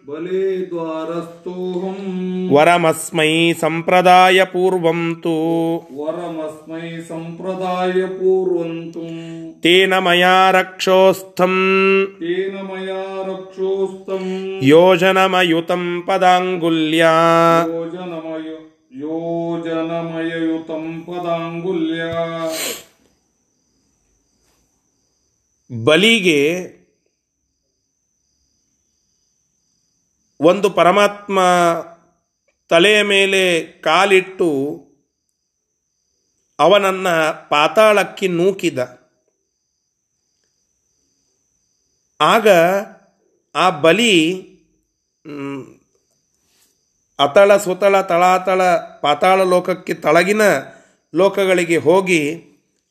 ವರಮಸ್ಮೈ 2.55 3.53
ಸಂಪ್ರದಾಯ 3.53 4.45
ಪೂರ್ವಂತು. 4.45 5.77
ವರಮಸ್ಮೈ 5.77 7.09
ಸಂಪ್ರದಾಯ 7.09 7.93
ಪೂರ್ವಂತು. 7.93 9.01
ತೇನ 9.61 9.99
ಮಯಾ 9.99 10.51
ರಕ್ಷೋಸ್ಥಂ. 10.51 12.17
ತೇನ 12.19 12.57
ಮಯಾ 12.57 13.27
ರಕ್ಷೋಸ್ಥಂ. 13.27 14.59
ಯೋಜನಮಯುತಂ 14.63 16.05
ಪದಾಂಗುಲ್ಯ. 16.07 16.97
ಯೋಜನಮಯ 16.97 18.51
ಯೋಜನಮಯಯುತಂ 19.01 21.03
ಪದಾಂಗುಲ್ಯ. 21.07 22.03
ಬಲಿಗೆ 25.85 26.82
ಒಂದು 30.43 30.71
ಪರಮಾತ್ಮ 30.71 31.41
ತಲೆಯ 32.69 33.03
ಮೇಲೆ 33.03 33.63
ಕಾಲಿಟ್ಟು 33.63 34.49
ಅವನನ್ನು 36.59 37.49
ಪಾತಾಳಕ್ಕೆ 37.49 38.29
ನೂಕಿದ. 38.29 38.79
ಆಗ 42.21 42.49
ಆ 43.55 43.71
ಬಲಿ 43.71 44.15
ಅತಳ 47.19 47.57
ಸುತಳ 47.57 48.01
ತಳಾತಳ 48.01 48.63
ಪಾತಾಳ 48.77 49.43
ಲೋಕಕ್ಕೆ 49.43 49.95
ತಳಗಿನ 49.95 50.43
ಲೋಕಗಳಿಗೆ 51.15 51.77
ಹೋಗಿ 51.77 52.23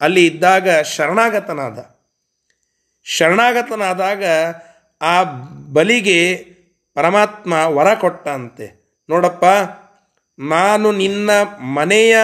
ಅಲ್ಲಿ 0.02 0.26
ಇದ್ದಾಗ 0.26 0.70
ಶರಣಾಗತನಾದ. 0.70 1.80
ಶರಣಾಗತನಾದಾಗ 3.04 4.24
ಆ 5.02 5.24
ಬಲಿಗೆ 5.74 6.51
ಪರಮಾತ್ಮ 6.96 7.54
ವರ 7.78 7.90
ಕೊಟ್ಟಂತೆ. 7.94 8.68
ನೋಡಪ್ಪ, 9.10 9.46
ನಾನು 10.40 10.88
ನಿನ್ನ 10.92 11.30
ಮನೆಯ 11.78 12.16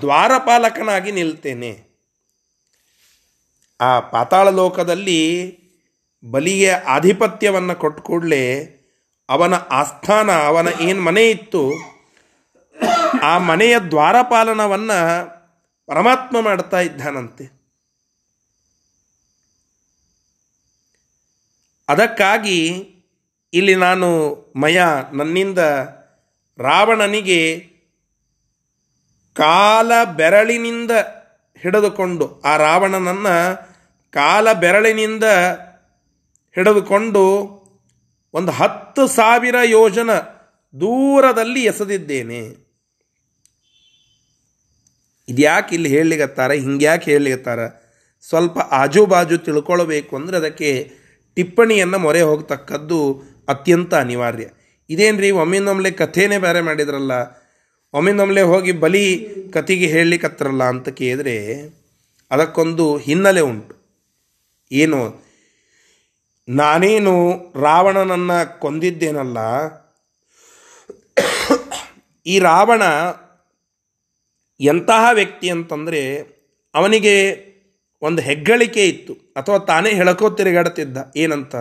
ದ್ವಾರಪಾಲಕನಾಗಿ 0.00 1.10
ನಿಲ್ತೇನೆ. 1.12 1.72
ಆ 3.80 3.90
ಪಾತಾಳ 4.12 4.46
ಲೋಕದಲ್ಲಿ 4.50 5.20
ಬಲಿಗೆ 6.24 6.70
ಆಧಿಪತ್ಯವನ್ನು 6.94 7.74
ಕೊಟ್ಟು 7.74 8.02
ಕೂಡಲೇ 8.02 8.44
ಅವನ 9.28 9.54
ಆಸ್ಥಾನ, 9.70 10.30
ಅವನ 10.48 10.68
ಏನು 10.80 11.00
ಮನೆ 11.02 11.24
ಇತ್ತು, 11.30 11.62
ಆ 13.22 13.32
ಮನೆಯ 13.50 13.74
ದ್ವಾರಪಾಲನವನ್ನು 13.90 14.98
ಪರಮಾತ್ಮ 15.88 16.40
ಮಾಡ್ತಾ 16.40 16.80
ಇದ್ದಾನಂತೆ. 16.80 17.44
ಅದಕ್ಕಾಗಿ 21.88 22.58
ಇಲ್ಲಿ 23.52 23.74
ನಾನು 23.74 24.08
ಮಯ 24.56 24.80
ನನ್ನಿಂದ 25.12 25.58
ರಾವಣನಿಗೆ 26.58 27.40
ಕಾಲ 29.36 29.92
ಬೆರಳಿನಿಂದ 30.16 30.90
ಹಿಡಿದುಕೊಂಡು, 31.62 32.40
ಆ 32.40 32.56
ರಾವಣನನ್ನು 32.56 33.36
ಕಾಲ 34.12 34.52
ಬೆರಳಿನಿಂದ 34.52 35.24
ಹಿಡಿದುಕೊಂಡು 36.56 37.22
ಒಂದು 38.34 38.52
ಹತ್ತು 38.52 39.06
ಸಾವಿರ 39.08 39.56
ಯೋಜನ 39.64 40.10
ದೂರದಲ್ಲಿ 40.80 41.64
ಎಸೆದಿದ್ದೇನೆ. 41.64 42.40
ಇದ್ಯಾಕೆ 45.28 45.74
ಇಲ್ಲಿ 45.74 45.88
ಹೇಳಲಿಗತ್ತಾರ 45.88 46.52
ಹಿಂಗ್ಯಾಕೆ 46.52 47.10
ಹೇಳಲಿಗತ್ತಾರ 47.10 47.60
ಸ್ವಲ್ಪ 48.28 48.58
ಆಜುಬಾಜು 48.58 49.38
ತಿಳ್ಕೊಳ್ಬೇಕು 49.38 50.16
ಅಂದರೆ 50.16 50.36
ಅದಕ್ಕೆ 50.36 50.70
ಟಿಪ್ಪಣಿಯನ್ನು 51.34 51.98
ಮೊರೆ 51.98 52.22
ಹೋಗ್ತಕ್ಕದ್ದು 52.22 53.00
ಅತ್ಯಂತ 53.52 53.92
ಅನಿವಾರ್ಯ. 54.04 54.46
ಇದೇನ್ರಿ 54.90 55.28
ಒಮ್ಮಿಂದೊಮ್ಲೆ 55.42 55.90
ಕಥೆನೇ 56.00 56.38
ಬೇರೆ 56.38 56.60
ಮಾಡಿದ್ರಲ್ಲ 56.60 57.12
ಒಮ್ಮಿಂದೊಮ್ಲೆ 57.94 58.42
ಹೋಗಿ 58.50 58.72
ಬಲಿ 58.82 59.04
ಕತಿಗೆ 59.54 59.86
ಹೇಳಲಿಕ್ಕತ್ತರಲ್ಲ 59.86 60.64
ಅಂತ 60.72 60.88
ಕೇಳಿದರೆ 61.00 61.36
ಅದಕ್ಕೊಂದು 62.30 62.84
ಹಿನ್ನೆಲೆ 63.06 63.42
ಉಂಟು. 63.50 63.74
ಏನು, 64.70 65.00
ನಾನೇನು 66.48 67.14
ರಾವಣನನ್ನು 67.62 68.38
ಕೊಂದಿದ್ದೇನಲ್ಲ, 68.60 69.38
ಈ 72.26 72.34
ರಾವಣ 72.48 72.82
ಎಂತಹ 74.60 75.04
ವ್ಯಕ್ತಿ 75.18 75.48
ಅಂತಂದರೆ 75.50 76.02
ಅವನಿಗೆ 76.74 77.14
ಒಂದು 78.02 78.20
ಹೆಗ್ಗಳಿಕೆ 78.22 78.82
ಇತ್ತು, 78.88 79.14
ಅಥವಾ 79.36 79.58
ತಾನೇ 79.70 79.90
ಹೇಳಕೋ 80.00 80.30
ತಿರುಗಾಡ್ತಿದ್ದ 80.38 80.98
ಏನಂತ? 81.16 81.54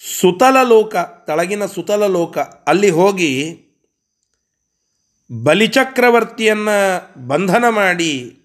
ಸುತಲ 0.00 0.62
ಲೋಕ 0.62 0.96
ತಳಗಿನ 0.96 1.66
ಸುತಲ 1.66 2.06
ಲೋಕ 2.06 2.38
ಅಲ್ಲಿ 2.38 2.90
ಹೋಗಿ 2.90 3.32
ಬಲಿಚಕ್ರವರ್ತಿಯನ್ನು 5.44 6.76
ಬಂಧನ 7.26 7.64
ಮಾಡಿ 7.68 8.36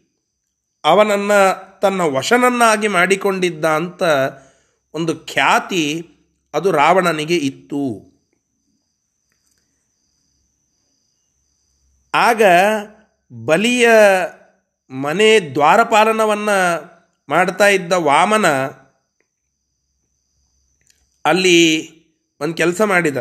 ಅವನನ್ನು 0.83 1.39
ತನ್ನ 1.79 2.01
ವಶನನ್ನಾಗಿ 2.01 2.87
ಮಾಡಿಕೊಂಡಿದ್ದ 2.87 3.65
ಅಂತ 3.65 4.03
ಒಂದು 4.93 5.25
ಖ್ಯಾತಿ 5.25 6.07
ಅದು 6.53 6.71
ರಾವಣನಿಗೆ 6.71 7.37
ಇತ್ತು. 7.37 7.83
ಆಗ 12.13 12.43
ಬಲಿಯ 13.45 13.89
ಮನೆ 14.91 15.39
ದ್ವಾರಪಾಲನವನ್ನು 15.55 16.57
ಮಾಡ್ತಾ 17.29 17.67
ಇದ್ದ 17.67 17.93
ವಾಮನ 17.93 18.45
ಅಲ್ಲಿ 21.25 21.91
ಒಂದು 22.41 22.53
ಕೆಲಸ 22.53 22.81
ಮಾಡಿದ. 22.81 23.17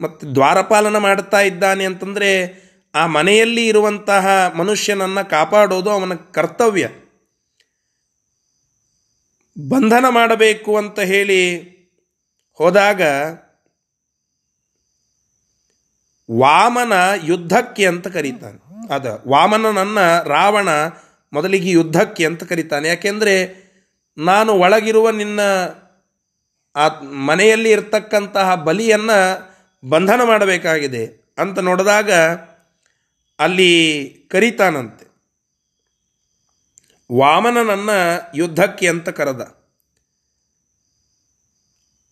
ಮತ್ತು 0.00 0.34
ದ್ವಾರಪಾಲನ 0.34 0.96
ಮಾಡ್ತಾ 0.96 1.40
ಇದ್ದಾನೆ 1.40 1.84
ಅಂತಂದರೆ 1.84 2.62
ಆ 2.94 3.06
ಮನೆಯಲ್ಲಿ 3.06 3.66
ಇರುವಂತಹ 3.66 4.52
ಮನುಷ್ಯನನ್ನು 4.54 5.30
ಕಾಪಾಡೋದು 5.30 5.90
ಅವನ 5.90 6.14
ಕರ್ತವ್ಯ. 6.14 6.88
ಬಂಧನ 9.68 10.04
ಮಾಡಬೇಕು 10.08 10.76
ಅಂತ 10.76 11.00
ಹೇಳಿ 11.00 11.58
ಹೋದಾಗ 12.52 13.02
ವಾಮನ 16.38 16.92
ಯುದ್ಧಕ್ಕೆ 17.24 17.86
ಅಂತ 17.86 18.06
ಕರೀತಾನೆ. 18.06 18.92
ಅದ 18.94 19.24
ವಾಮನನನ್ನು 19.28 20.28
ರಾವಣ 20.28 20.68
ಮೊದಲಿಗೆ 21.32 21.70
ಯುದ್ಧಕ್ಕೆ 21.70 22.26
ಅಂತ 22.26 22.42
ಕರೀತಾನೆ. 22.42 22.88
ಯಾಕೆಂದರೆ 22.88 23.68
ನಾನು 24.18 24.52
ಒಳಗಿರುವ 24.52 25.10
ನಿನ್ನ 25.10 25.40
ಆ 26.76 27.00
ಮನೆಯಲ್ಲಿ 27.02 27.70
ಇರ್ತಕ್ಕಂತಹ 27.70 28.54
ಬಲಿಯನ್ನು 28.54 29.18
ಬಂಧನ 29.88 30.22
ಮಾಡಬೇಕಾಗಿದೆ 30.24 31.34
ಅಂತ 31.38 31.58
ನೋಡಿದಾಗ 31.58 32.12
ಅಲ್ಲಿ 33.38 34.10
ಕರೀತಾನಂತೆ. 34.30 35.08
ವಾಮನನನ್ನು 37.18 38.36
ಯುದ್ಧಕ್ಕೆ 38.36 38.88
ಅಂತ 38.88 39.08
ಕರೆದ. 39.08 39.40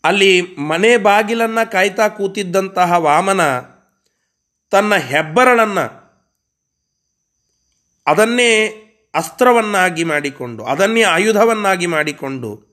ಅಲ್ಲಿ 0.05 0.57
ಮನೆ 0.57 0.97
ಬಾಗಿಲನ್ನು 0.97 1.71
ಕಾಯ್ತಾ 1.71 2.09
ಕೂತಿದ್ದಂತಹ 2.09 2.93
ವಾಮನ 2.93 3.61
ತನ್ನ 4.71 4.95
ಹೆಬ್ಬರಳನ್ನು 4.95 6.07
ಅದನ್ನೇ 8.07 8.69
ಅಸ್ತ್ರವನ್ನಾಗಿ 9.15 10.05
ಮಾಡಿಕೊಂಡು, 10.05 10.65
ಅದನ್ನೇ 10.65 11.03
ಆಯುಧವನ್ನಾಗಿ 11.03 11.87
ಮಾಡಿಕೊಂಡು 11.87 12.66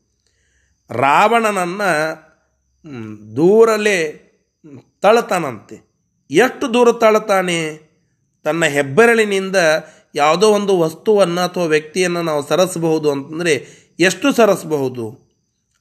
ರಾವಣನನ್ನು 0.90 2.16
ದೂರಲೇ 3.36 4.20
ತಳ್ತಾನಂತೆ. 5.02 5.94
ಎಷ್ಟು 6.32 6.74
ದೂರ 6.74 6.92
ತಳ್ತಾನೆ? 6.92 7.94
ತನ್ನ 8.44 8.66
ಹೆಬ್ಬೆರಳಿನಿಂದ 8.66 9.56
ಯಾವುದೋ 10.16 10.50
ಒಂದು 10.50 10.80
ವಸ್ತುವನ್ನು 10.80 11.42
ಅಥವಾ 11.42 11.64
ವ್ಯಕ್ತಿಯನ್ನು 11.64 12.22
ನಾವು 12.22 12.48
ಸರಸಬಹುದು 12.48 13.12
ಅಂತಂದರೆ 13.12 13.68
ಎಷ್ಟು 14.00 14.34
ಸರಸಬಹುದು? 14.34 15.24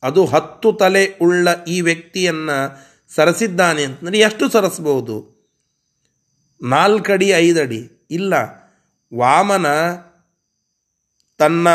ಅದು 0.02 0.24
ಹತ್ತು 0.24 0.72
ತಲೆ 0.72 1.18
ಉಳ್ಳ 1.20 1.48
ಈ 1.68 1.80
ವ್ಯಕ್ತಿಯನ್ನು 1.80 2.78
ಸರಸಿದ್ದಾನೆ 3.14 3.84
ಅಂತಂದರೆ 3.84 4.18
ಎಷ್ಟು 4.18 4.48
ಸರಸಬಹುದು? 4.48 5.32
ನಾಲ್ಕಡಿ 6.62 7.28
ಐದಡಿ 7.28 8.08
ಇಲ್ಲ. 8.10 8.34
ವಾಮನ 9.14 9.66
ತನ್ನ 11.38 11.68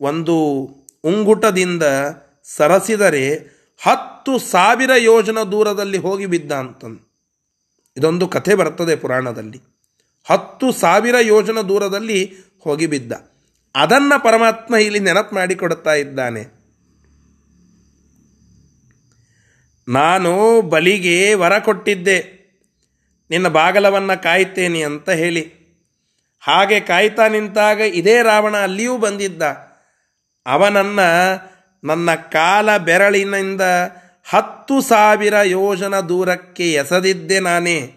ಒಂದು 0.00 0.36
ಉಂಗುಟದಿಂದ 1.04 1.82
ಸರಸಿದರೆ 2.54 3.34
ಹತ್ತು 3.82 4.38
ಸಾವಿರ 4.38 4.90
ಯೋಜನ 4.98 5.38
ದೂರದಲ್ಲಿ 5.42 5.98
ಹೋಗಿ 5.98 6.26
ಬಿದ್ದ 6.26 6.52
ಅಂತಂದು. 6.52 7.06
ಇದೊಂದು 7.96 8.28
ಕಥೆ 8.28 8.54
ಬರ್ತದೆ 8.54 8.96
ಪುರಾಣದಲ್ಲಿ. 8.96 9.60
ಹತ್ತು 10.30 10.72
ಸಾವಿರ 10.72 11.14
ಯೋಜನ 11.20 11.60
ದೂರದಲ್ಲಿ 11.60 12.34
ಹೋಗಿ 12.60 12.86
ಬಿದ್ದ. 12.86 13.12
ಅದನ್ನು 13.74 14.22
ಪರಮಾತ್ಮ 14.22 14.76
ಇಲ್ಲಿ 14.76 14.98
ನೆನಪು 14.98 15.34
ಮಾಡಿಕೊಡ್ತಾ 15.34 15.94
ಇದ್ದಾನೆ. 15.94 16.56
ನಾನು 19.88 20.62
ಬಲಿಗೆ 20.62 21.34
ವರ 21.34 21.58
ಕೊಟ್ಟಿದ್ದೆ. 21.58 22.36
ನಿನ್ನ 23.30 23.48
ಬಾಗಲವನ್ನು 23.48 24.22
ಕಾಯ್ತೇನೆ 24.22 24.82
ಅಂತ 24.82 25.10
ಹೇಳಿ. 25.10 25.52
ಹಾಗೆ 26.40 26.80
ಕಾಯ್ತಾ 26.80 27.28
ನಿಂತಾಗ 27.28 27.80
ಇದೇ 27.80 28.22
ರಾವಣ 28.22 28.56
ಅಲ್ಲಿಯೂ 28.56 28.98
ಬಂದಿದ್ದ. 28.98 29.42
ಅವನನ್ನು 30.46 31.55
ನನ್ನ 31.86 32.14
ಕಾಲ 32.14 32.76
ಬೆರಳಿನಿಂದ 32.76 33.60
ಹತ್ತು 34.28 34.80
ಸಾವಿರ 34.80 35.34
ಯೋಜನ 35.44 36.00
ದೂರಕ್ಕೆ 36.00 36.72
ಎಸದಿದ್ದೆ 36.72 37.40
ನಾನೇ. 37.40 37.92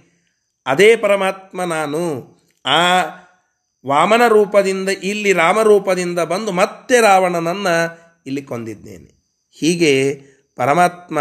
ಅದೇ 0.66 0.96
ಪರಮಾತ್ಮ 0.96 1.64
ನಾನು. 1.64 2.26
ಆ 2.66 3.02
ವಾಮನ 3.88 4.22
ರೂಪದಿಂದ 4.28 4.90
ಇಲ್ಲಿ 4.90 5.34
ರಾಮರೂಪದಿಂದ 5.34 6.20
ಬಂದು 6.20 6.52
ಮತ್ತೆ 6.52 7.02
ರಾವಣನನ್ನು 7.02 8.00
ಇಲ್ಲಿ 8.26 8.42
ಕೊಂದಿದ್ದೇನೆ. 8.42 9.20
ಹೀಗೆ 9.52 10.22
ಪರಮಾತ್ಮ 10.56 11.20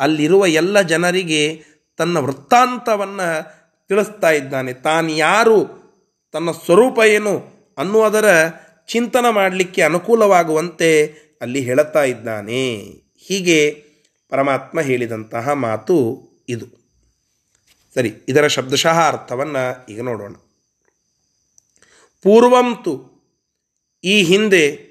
ಅಲ್ಲಿರುವ 0.00 0.46
ಎಲ್ಲ 0.46 0.80
ಜನರಿಗೆ 0.80 1.64
ತನ್ನ 1.96 2.16
ವೃತ್ತಾಂತವನ್ನು 2.16 3.42
ತಿಳಿಸ್ತಾ 3.88 4.30
ಇದ್ದಾನೆ. 4.30 4.72
ತಾನು 4.72 5.08
ಯಾರು, 5.08 5.88
ತನ್ನ 6.32 6.50
ಸ್ವರೂಪ 6.50 6.98
ಏನು 6.98 7.42
ಅನ್ನುವುದರ 7.78 8.50
ಚಿಂತನೆ 8.88 9.32
ಮಾಡಲಿಕ್ಕೆ 9.32 9.82
ಅನುಕೂಲವಾಗುವಂತೆ 9.82 11.14
ಅಲ್ಲಿ 11.40 11.60
ಹೇಳುತ್ತಾ 11.60 12.02
ಇದ್ದಾನೆ. 12.02 12.76
ಹೀಗೆ 13.16 13.84
ಪರಮಾತ್ಮ 14.28 14.80
ಹೇಳಿದಂತಹ 14.80 15.52
ಮಾತು 15.52 16.28
ಇದು. 16.48 16.66
ಸರಿ, 17.94 18.14
ಇದರ 18.28 18.46
ಶಬ್ದಶಃ 18.46 19.08
ಅರ್ಥವನ್ನು 19.08 19.86
ಈಗ 19.86 20.02
ನೋಡೋಣ. 20.02 20.32
ಪೂರ್ವಂತು 22.22 23.10
ಈ 24.04 24.22
ಹಿಂದೆ 24.22 24.88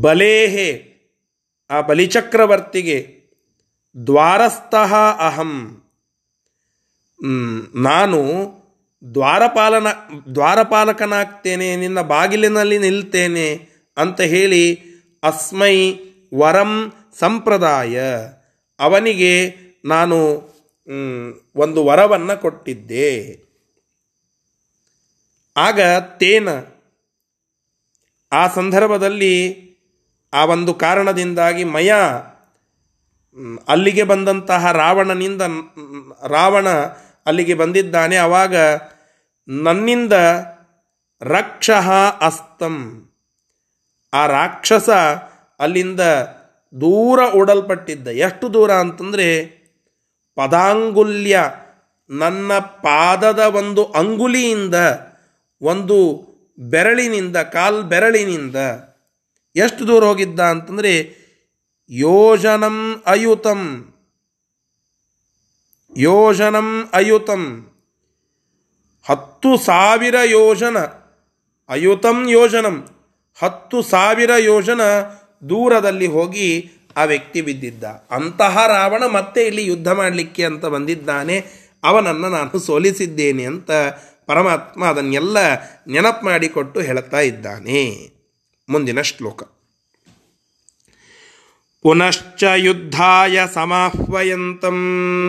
ಬಲೇಹೆ, 0.00 0.90
ಆ 1.70 1.80
ಬಲಿಚಕ್ರವರ್ತಿಗೆ 1.80 3.20
ದ್ವಾರಸ್ಥಃ 4.06 4.94
ಅಹಂ. 5.18 5.82
ನಾನು 7.74 8.20
ದ್ವಾರಪಾಲನ, 9.14 9.86
ದ್ವಾರಪಾಲಕನಾಗ್ತೇನೆ, 10.34 11.76
ನಿನ್ನ 11.76 12.00
ಬಾಗಿಲಿನಲ್ಲಿ 12.00 12.78
ನಿಲ್ತೇನೆ 12.78 13.69
ಅಂತ 14.00 14.20
ಹೇಳಿ 14.20 14.64
ಅಸ್ಮೈ 15.22 15.76
ವರಂ 16.34 16.92
ಸಂಪ್ರದಾಯ. 17.18 18.00
ಅವನಿಗೆ 18.78 19.32
ನಾನು 19.84 20.16
ಒಂದು 21.56 21.84
ವರವನ್ನು 21.84 22.40
ಕೊಟ್ಟಿದ್ದೆ. 22.40 23.10
ಆಗ 25.56 25.80
ತೇನ 26.20 26.48
ಆ 28.32 28.48
ಸಂದರ್ಭದಲ್ಲಿ 28.48 29.34
ಆ 30.32 30.44
ಒಂದು 30.44 30.74
ಕಾರಣದಿಂದಾಗಿ 30.74 31.64
ಮಯ 31.64 31.92
ಅಲ್ಲಿಗೆ 33.68 34.02
ಬಂದಂತಹ 34.02 34.72
ರಾವಣನಿಂದ 34.72 35.42
ರಾವಣ 36.28 36.68
ಅಲ್ಲಿಗೆ 37.26 37.54
ಬಂದಿದ್ದಾನೆ. 37.54 38.16
ಆವಾಗ 38.16 38.56
ನನ್ನಿಂದ 39.48 40.12
ರಕ್ಷಃ 41.22 41.90
ಅಸ್ತಂ. 42.20 42.74
ಆ 44.12 44.26
ರಾಕ್ಷಸ 44.26 44.90
ಅಲ್ಲಿಂದ 45.60 46.00
ದೂರ 46.80 47.20
ಓಡಲ್ಪಟ್ಟಿದ್ದ. 47.34 48.08
ಎಷ್ಟು 48.08 48.54
ದೂರ 48.54 48.72
ಅಂತಂದರೆ 48.72 49.26
ಪದಾಂಗುಲ್ಯ 50.34 51.38
ನನ್ನ 52.10 52.58
ಪಾದದ 52.58 53.38
ಒಂದು 53.38 53.84
ಅಂಗುಲಿಯಿಂದ, 53.84 54.74
ಒಂದು 55.62 55.98
ಬೆರಳಿನಿಂದ, 56.58 57.36
ಕಾಲ್ 57.36 57.82
ಬೆರಳಿನಿಂದ 57.82 58.56
ಎಷ್ಟು 59.56 59.86
ದೂರ 59.86 60.04
ಹೋಗಿದ್ದ 60.04 60.40
ಅಂತಂದರೆ 60.40 60.94
ಯೋಜನಂ 61.90 63.02
ಅಯುತಂ 63.06 63.62
ಯೋಜನಂ 65.96 66.88
ಅಯುತಂ, 66.92 67.42
ಹತ್ತು 69.08 69.56
ಸಾವಿರ 69.56 70.16
ಯೋಜನ, 70.24 70.78
ಅಯುತಂ 71.68 72.28
ಯೋಜನಂ. 72.28 72.76
ಹತ್ತು 73.42 73.82
ಸಾವಿರ 73.82 74.30
ಯೋಜನ 74.38 74.80
ದೂರದಲ್ಲಿ 75.48 76.06
ಹೋಗಿ 76.06 76.70
ಆ 76.96 77.04
ವ್ಯಕ್ತಿ 77.04 77.42
ಬಿದ್ದಿದ್ದ. 77.42 77.84
ಅಂತಹ 78.10 78.66
ರಾವಣ 78.66 79.06
ಮತ್ತೆ 79.06 79.42
ಇಲ್ಲಿ 79.42 79.66
ಯುದ್ಧ 79.66 79.88
ಮಾಡಲಿಕ್ಕೆ 79.88 80.44
ಅಂತ 80.44 80.64
ಬಂದಿದ್ದಾನೆ. 80.64 81.44
ಅವನನ್ನು 81.84 82.28
ನಾನು 82.28 82.58
ಸೋಲಿಸಿದ್ದೇನೆ 82.58 83.44
ಅಂತ 83.44 83.70
ಪರಮಾತ್ಮ 84.26 84.84
ಅದನ್ನೆಲ್ಲ 84.84 85.38
ನೆನಪು 85.88 86.24
ಮಾಡಿಕೊಟ್ಟು 86.24 86.80
ಹೇಳ್ತಾ 86.80 87.20
ಇದ್ದಾನೆ. 87.20 88.10
ಮುಂದಿನ 88.68 89.00
ಶ್ಲೋಕ. 89.00 89.42
पुनश्च 91.84 92.42
युद्धाय 92.60 93.36
समाह्वयन्तम् 93.52 94.80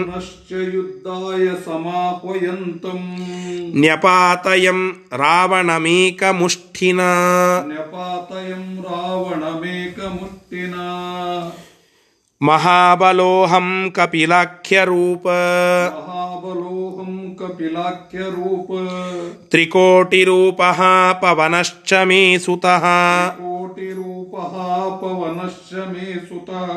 पुनश्च 0.05 0.49
युद्धाय 0.73 1.45
समाह्वयन्तम् 1.65 3.05
न्यपातयम् 3.81 4.81
रावणमीकमुष्ठिना 5.21 7.07
न्यपातयम् 7.67 8.65
रावणमेकमुष्टिना 8.87 10.87
ಮಹಾಬಲೋಹಂ 12.40 13.68
ಕಪಿಲಾಖ್ಯರೂಪ 13.96 15.26
महाबलोऽहम् 16.38 17.20
कपिलाख्यरूप 17.38 18.68
ತ್ರಿಕೋಟಿರೂಪ 19.50 20.60
ಪವನಶ್ಚ 21.22 21.92
ಮೇ 22.08 22.20
ಸುತಃ 22.38 22.84
कोटिरूपः 23.38 24.54
पवनश्च 25.00 25.70
मे 25.88 26.06
सुतः 26.22 26.68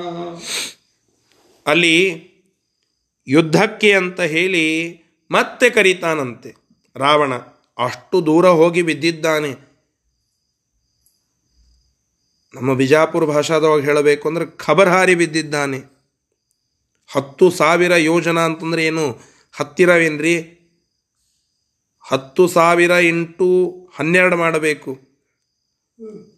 ಅಲ್ಲಿ 1.65 1.95
ಯುದ್ಧಕ್ಕೆ 3.28 3.89
ಅಂತ 3.93 4.19
ಹೇಳಿ 4.32 4.65
ಮತ್ತೆ 5.32 5.67
ಕರೀತಾನಂತೆ 5.69 6.49
ರಾವಣ 6.95 7.34
ಅಷ್ಟು 7.78 8.17
ದೂರ 8.25 8.45
ಹೋಗಿ 8.60 8.82
ಬಿದ್ದಿದ್ದಾನೆ 8.82 9.52
ನಮ್ಮ 12.55 12.75
ಬಿಜಾಪುರ 12.75 13.25
ಭಾಷಾದೊಳಗೆ 13.25 13.87
ಹೇಳಬೇಕು 13.87 14.29
ಅಂದ್ರೆ 14.29 14.47
ಖಬರ್ 14.57 14.88
ಹಾರಿ 14.88 15.14
ಬಿದ್ದಿದ್ದಾನೆ. 15.14 15.79
ಹತ್ತು 17.12 17.51
ಸಾವಿರ 17.51 17.95
ಯೋಜನ 17.95 18.38
ಅಂತಂದ್ರೆ 18.38 18.87
ಏನು? 18.87 19.21
ಹತ್ತಿರವೇನ್ರಿ? 19.53 20.37
ಹತ್ತು 22.01 22.49
ಸಾವಿರ 22.49 22.90
ಇಂಟು 22.90 23.49
ಹನ್ನೆರಡು 23.95 24.37
ಮಾಡಬೇಕು. 24.37 25.01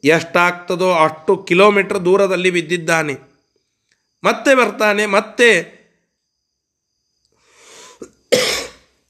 ಎಷ್ಟಾಗ್ತದೋ 0.05 0.93
ಅಷ್ಟು 0.93 1.37
ಕಿಲೋಮೀಟ್ರ್ 1.37 2.05
ದೂರದಲ್ಲಿ 2.05 2.51
ಬಿದ್ದಿದ್ದಾನೆ. 2.51 3.15
ಮತ್ತೆ 4.25 4.55
ಬರ್ತಾನೆ, 4.55 5.07
ಮತ್ತೆ 5.07 5.77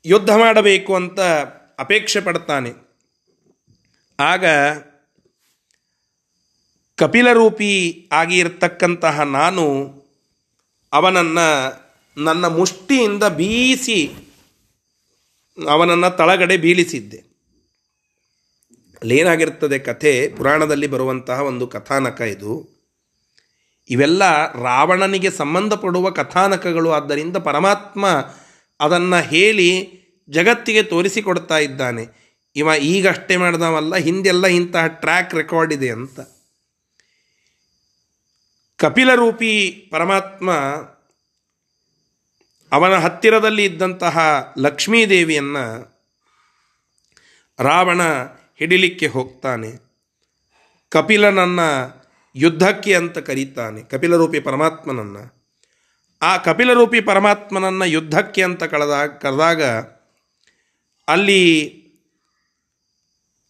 ಯುದ್ಧ 0.04 0.30
ಮಾಡಬೇಕು 0.30 0.94
ಅಂತ 0.94 1.20
ಅಪೇಕ್ಷೆ 1.78 2.20
ಪಡ್ತಾನೆ. 2.20 2.70
ಆಗ 4.20 4.44
ಕಪಿಲರೂಪಿ 6.96 8.08
ಆಗಿರ್ತಕ್ಕಂತಹ 8.12 9.20
ನಾನು 9.20 9.94
ಅವನನ್ನು 10.92 11.86
ನನ್ನ 12.22 12.46
ಮುಷ್ಟಿಯಿಂದ 12.46 13.24
ಬೀಸಿ 13.24 14.10
ಅವನನ್ನು 15.68 16.16
ತಳಗಡೆ 16.16 16.56
ಬೀಳಿಸಿದ್ದೆ. 16.56 17.16
ಅಲ್ಲೇನಾಗಿರ್ತದೆ 19.02 19.78
ಕಥೆ? 19.78 20.28
ಪುರಾಣದಲ್ಲಿ 20.28 20.86
ಬರುವಂತಹ 20.86 21.42
ಒಂದು 21.42 21.66
ಕಥಾನಕ 21.66 22.20
ಇದು. 22.20 22.76
ಇವೆಲ್ಲ 23.90 24.52
ರಾವಣನಿಗೆ 24.52 25.30
ಸಂಬಂಧಪಡುವ 25.30 26.10
ಕಥಾನಕಗಳು. 26.10 26.90
ಆದ್ದರಿಂದ 26.90 27.36
ಪರಮಾತ್ಮ 27.36 28.06
ಅದನ್ನು 28.80 29.22
ಹೇಳಿ 29.22 30.00
ಜಗತ್ತಿಗೆ 30.28 30.82
ತೋರಿಸಿಕೊಡ್ತಾ 30.82 31.58
ಇದ್ದಾನೆ. 31.58 32.26
ಇವ 32.56 32.68
ಈಗಷ್ಟೇ 32.80 33.36
ಮಾಡಿದವಲ್ಲ, 33.36 33.96
ಹಿಂದೆಲ್ಲ 33.96 34.46
ಇಂತಹ 34.46 34.86
ಟ್ರ್ಯಾಕ್ 34.86 35.34
ರೆಕಾರ್ಡ್ 35.34 35.72
ಇದೆ 35.72 35.90
ಅಂತ. 35.90 36.20
ಕಪಿಲರೂಪಿ 38.78 39.70
ಪರಮಾತ್ಮ 39.90 40.50
ಅವನ 42.72 42.94
ಹತ್ತಿರದಲ್ಲಿ 42.94 43.64
ಇದ್ದಂತಹ 43.64 44.18
ಲಕ್ಷ್ಮೀದೇವಿಯನ್ನು 44.58 45.96
ರಾವಣ 47.58 48.00
ಹಿಡಿಲಿಕ್ಕೆ 48.58 49.06
ಹೋಗ್ತಾನೆ. 49.06 49.70
ಕಪಿಲನನ್ನು 50.90 51.68
ಯುದ್ಧಕ್ಕೆ 52.34 52.94
ಅಂತ 52.94 53.18
ಕರೀತಾನೆ, 53.18 53.82
ಕಪಿಲರೂಪಿ 53.82 54.40
ಪರಮಾತ್ಮನನ್ನು. 54.40 55.36
ಆ 56.22 56.36
ಕಪಿಲರೂಪಿ 56.36 57.00
ಪರಮಾತ್ಮನನ್ನು 57.00 57.86
ಯುದ್ಧಕ್ಕೆ 57.86 58.42
ಅಂತ 58.42 58.64
ಕಳೆದಾಗ 58.64 59.16
ಕರೆದಾಗ 59.16 59.62
ಅಲ್ಲಿ 61.08 61.42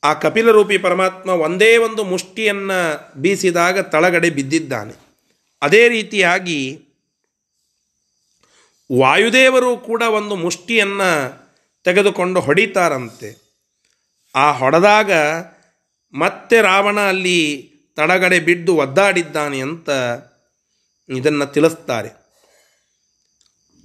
ಆ 0.04 0.12
ಕಪಿಲರೂಪಿ 0.12 0.78
ಪರಮಾತ್ಮ 0.78 1.30
ಒಂದೇ 1.30 1.76
ಒಂದು 1.76 2.04
ಮುಷ್ಟಿಯನ್ನು 2.04 2.78
ಬೀಸಿದಾಗ 3.20 3.80
ತಳಗಡೆ 3.80 4.30
ಬಿದ್ದಿದ್ದಾನೆ. 4.30 5.06
ಅದೇ 5.62 5.88
ರೀತಿಯಾಗಿ 5.88 6.83
ವಾಯುದೇವರು 8.99 9.77
ಕೂಡ 9.77 10.03
ಒಂದು 10.03 10.37
ಮುಷ್ಟಿಯನ್ನು 10.37 11.47
ತೆಗೆದುಕೊಂಡು 11.85 12.40
ಹೊಡಿತಾರಂತೆ. 12.40 13.47
ಆ 14.35 14.53
ಹೊಡೆದಾಗ 14.53 15.12
ಮತ್ತೆ 16.12 16.62
ರಾವಣ 16.62 17.01
ಅಲ್ಲಿ 17.01 17.71
ತಡಗಡೆ 17.97 18.40
ಬಿದ್ದು 18.40 18.77
ಒದ್ದಾಡಿದ್ದಾನೆ 18.77 19.61
ಅಂತ 19.61 19.90
ಇದನ್ನು 21.16 21.47
ತಿಳಿಸ್ತಾರೆ. 21.47 22.09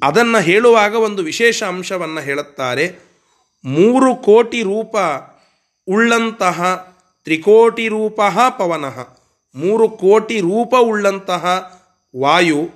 ಅದನ್ನು 0.03 0.41
ಹೇಳುವಾಗ 0.41 0.95
ಒಂದು 0.95 1.23
ವಿಶೇಷ 1.23 1.63
ಅಂಶವನ್ನು 1.63 2.21
ಹೇಳುತ್ತಾರೆ. 2.21 2.91
ಮೂರು 3.65 4.15
ಕೋಟಿ 4.15 4.61
ರೂಪ 4.61 4.95
ಉಳ್ಳಂತಹ 5.87 6.87
ತ್ರಿಕೋಟಿ 7.23 7.87
ರೂಪ 7.87 8.21
ಪವನಃ. 8.57 9.20
ಮೂರು 9.55 9.89
ಕೋಟಿ 9.89 10.39
ರೂಪ 10.39 10.73
ಉಳ್ಳಂತಹ 10.79 11.71
ವಾಯು 12.19 12.69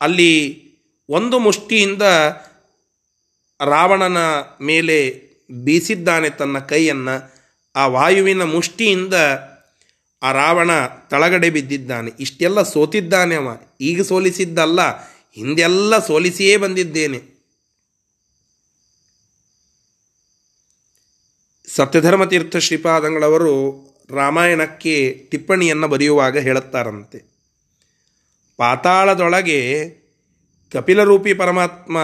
ಅಲ್ಲಿ 0.00 0.62
ಒಂದು 1.08 1.38
ಮುಷ್ಟಿಯಿಂದ 1.38 2.02
ರಾವಣನ 3.64 4.16
ಮೇಲೆ 4.60 5.22
ಬೀಸಿದ್ದಾನೆ 5.64 6.30
ತನ್ನ 6.30 6.58
ಕೈಯನ್ನು. 6.58 7.34
ಆ 7.76 7.86
ವಾಯುವಿನ 7.86 8.42
ಮುಷ್ಟಿಯಿಂದ 8.42 9.14
ಆ 10.22 10.32
ರಾವಣ 10.32 10.86
ತಳಗಡೆ 10.86 11.50
ಬಿದ್ದಿದ್ದಾನೆ. 11.50 12.10
ಇಷ್ಟೆಲ್ಲ 12.20 12.62
ಸೋತಿದ್ದಾನೆ 12.62 13.34
ಅವ. 13.34 13.56
ಈಗ 13.80 14.02
ಸೋಲಿಸಿದ್ದಲ್ಲ. 14.02 14.80
ಹಿಂದೆಲ್ಲ 15.32 16.06
ಸೋಲಿಸಿಯೇ 16.06 16.56
ಬಂದಿದ್ದೇನೆ. 16.56 17.36
ಸತ್ಯಧರ್ಮತೀರ್ಥ 21.68 22.56
ಶ್ರೀಪಾದಂಗಳವರು 22.56 23.85
ರಾಮಾಯಣಕ್ಕೆ 24.10 25.26
ಟಿಪ್ಪಣಿಯನ್ನು 25.30 25.88
ಬರೆಯುವಾಗ 25.88 26.38
ಹೇಳುತ್ತಾರಂತೆ. 26.38 27.36
ಪಾತಾಳದೊಳಗೆ 28.56 29.90
ಕಪಿಲರೂಪಿ 30.72 31.34
ಪರಮಾತ್ಮ 31.34 31.98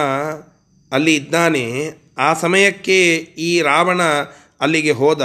ಅಲ್ಲಿ 0.91 1.15
ಇದ್ದಾನೆ. 1.15 1.93
ಆ 2.17 2.33
ಸಮಯಕ್ಕೆ 2.33 3.15
ಈ 3.17 3.61
ರಾವಣ 3.61 4.01
ಅಲ್ಲಿಗೆ 4.61 4.91
ಹೋದ. 4.91 5.21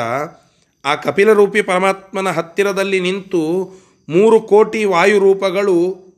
ಆ 0.85 0.95
ಕಪಿಲರೂಪಿ 0.95 1.63
ಪರಮಾತ್ಮನ 1.63 2.31
ಹತ್ತಿರದಲ್ಲಿ 2.31 3.01
ನಿಂತು 3.01 3.71
ಮೂರು 4.09 4.41
ಕೋಟಿ 4.41 4.85
ವಾಯುರೂಪಗಳು 4.85 6.09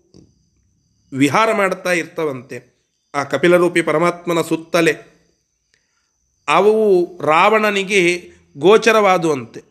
ವಿಹಾರ 1.12 1.53
ಮಾಡ್ತಾ 1.53 1.92
ಇರ್ತವಂತೆ. 1.92 2.83
ಆ 3.14 3.25
ಕಪಿಲರೂಪಿ 3.25 3.83
ಪರಮಾತ್ಮನ 3.83 4.40
ಸುತ್ತಲೇ. 4.40 4.94
ಅವು 6.49 7.07
ರಾವಣನಿಗೆ 7.23 8.31
ಗೋಚರವಾದುವಂತೆ. 8.57 9.69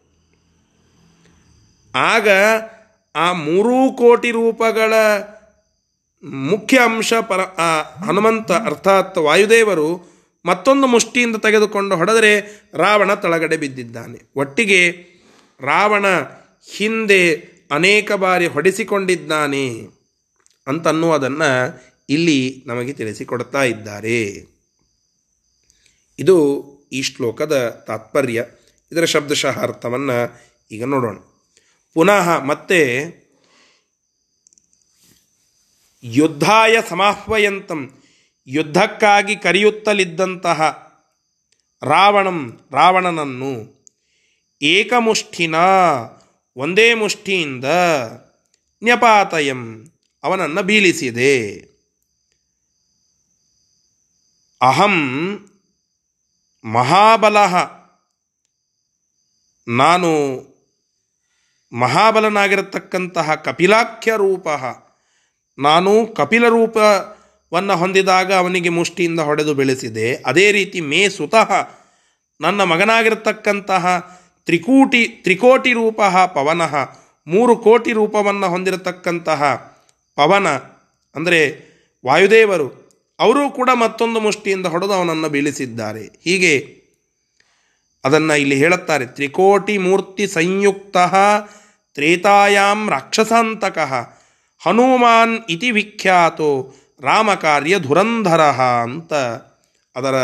ಆಗ 1.95 2.27
ಆ 3.15 3.31
ಮೂರೂ 3.31 3.93
ಕೋಟಿ 3.93 4.31
ರೂಪಗಳ 4.31 4.93
ಮುಖ್ಯ 6.23 6.79
ಅಂಶ 6.79 7.13
ಪರ, 7.13 7.39
ಆ, 7.39 7.81
ಹನುಮಂತ 7.81 8.51
ಅರ್ಥಾತ್ 8.51 9.17
ವಾಯುದೇವರು 9.17 10.19
ಮತ್ತೊಂದು 10.45 10.87
ಮುಷ್ಟಿಯಿಂದ 10.87 11.35
ತೆಗೆದುಕೊಂಡು 11.35 11.95
ಹೊಡೆದರೆ 11.95 12.61
ರಾವಣ 12.73 13.13
ತಳಗಡೆ 13.13 13.57
ಬಿದ್ದಿದ್ದಾನೆ. 13.57 14.31
ಒಟ್ಟಿಗೆ 14.35 14.91
ರಾವಣ 15.61 16.05
ಹಿಂದೆ 16.75 17.35
ಅನೇಕ 17.71 18.11
ಬಾರಿ 18.11 18.47
ಹೊಡೆಸಿಕೊಂಡಿದ್ದಾನೆ 18.47 19.87
ಅಂತನ್ನುವುದನ್ನು 20.67 21.81
ಇಲ್ಲಿ 22.09 22.63
ನಮಗೆ 22.67 22.93
ತಿಳಿಸಿಕೊಡ್ತಾ 22.93 23.63
ಇದ್ದಾರೆ. 23.63 24.23
ಇದು 26.19 26.65
ಈ 26.93 27.01
ಶ್ಲೋಕದ 27.01 27.83
ತಾತ್ಪರ್ಯ. 27.87 28.45
ಇದರ 28.91 29.05
ಶಬ್ದಶಃ 29.05 29.59
ಅರ್ಥವನ್ನು 29.59 30.41
ಈಗ 30.71 30.83
ನೋಡೋಣ. 30.83 31.17
ಪುನಃ 31.93 32.39
ಮತ್ತೆ 32.39 32.79
ಯುದ್ಧಾಯ 36.03 36.77
ಸಮಾಹ್ವಯಂತಂ, 36.89 38.03
ಯುದ್ಧಕ್ಕಾಗಿ 38.47 39.35
ಕರೆಯುತ್ತಲಿದ್ದಂತಹ 39.35 40.89
ರಾವಣಂ, 41.83 42.59
ರಾವಣನನ್ನು 42.71 43.83
ಏಕಮುಷ್ಠಿನ, 44.61 45.55
ಒಂದೇ 46.57 46.93
ಮುಷ್ಠಿಯಿಂದ 46.93 47.65
ನ್ಯಪಾತಯಂ, 48.83 49.91
ಅವನನ್ನು 50.23 50.63
ಬೀಳಿಸಿದೆ. 50.63 51.49
ಅಹಂ 54.61 54.95
ಮಹಾಬಲ, 56.65 57.37
ನಾನು 59.67 60.48
ಮಹಾಬಲನಾಗಿರತಕ್ಕಂತಹ 61.71 63.35
ಕಪಿಲಾಖ್ಯ 63.35 64.11
ರೂಪ. 64.17 64.47
ನಾನು 65.57 66.05
ಕಪಿಲ 66.15 66.47
ರೂಪವನ್ನು 66.47 67.75
ಹೊಂದಿದಾಗ 67.77 68.33
ಅವನಿಗೆ 68.33 68.69
ಮುಷ್ಟಿಯಿಂದ 68.69 69.19
ಹೊಡೆದು 69.19 69.53
ಬೆಳೆಸಿದೆ. 69.53 70.23
ಅದೇ 70.25 70.51
ರೀತಿ 70.51 70.81
ಮೇ 70.81 71.09
ಸುತಃ 71.09 71.51
ನನ್ನ 72.41 72.63
ಮಗನಾಗಿರತಕ್ಕಂತಹ 72.63 73.85
ತ್ರಿಕೂಟಿ, 74.45 75.07
ತ್ರಿಕೋಟಿ 75.07 75.73
ರೂಪ 75.73 76.01
ಪವನಃ, 76.33 76.75
ಮೂರು 77.27 77.55
ಕೋಟಿ 77.55 77.91
ರೂಪವನ್ನು 77.91 78.49
ಹೊಂದಿರತಕ್ಕಂತಹ 78.49 79.41
ಪವನ, 80.15 80.47
ಅಂದರೆ 81.15 81.39
ವಾಯುದೇವರು, 82.05 82.67
ಅವರೂ 83.19 83.49
ಕೂಡ 83.49 83.69
ಮತ್ತೊಂದು 83.73 84.19
ಮುಷ್ಟಿಯಿಂದ 84.19 84.65
ಹೊಡೆದು 84.65 84.93
ಅವನನ್ನು 84.93 85.29
ಬೀಳಿಸಿದ್ದಾರೆ. 85.29 86.03
ಹೀಗೆ 86.23 86.53
ಅದನ್ನು 88.05 88.35
ಇಲ್ಲಿ 88.35 88.55
ಹೇಳುತ್ತಾರೆ. 88.55 89.05
ತ್ರಿಕೋಟಿ 89.05 89.77
ಮೂರ್ತಿ 89.77 90.27
ಸಂಯುಕ್ತ 90.27 90.97
ತ್ರೇತಾಯಾಮ್ 91.95 92.83
ರಾಕ್ಷಸಾಂತಕ, 92.89 93.77
ಹನುಮಾನ್ 94.61 95.35
ಇತಿ 95.49 95.71
ವಿಖ್ಯಾತೋ 95.71 96.51
ರಾಮಕಾರ್ಯ 97.01 97.75
ಧುರಂಧರ 97.79 98.41
ಅಂತ 98.85 99.13
ಅದರ 99.95 100.15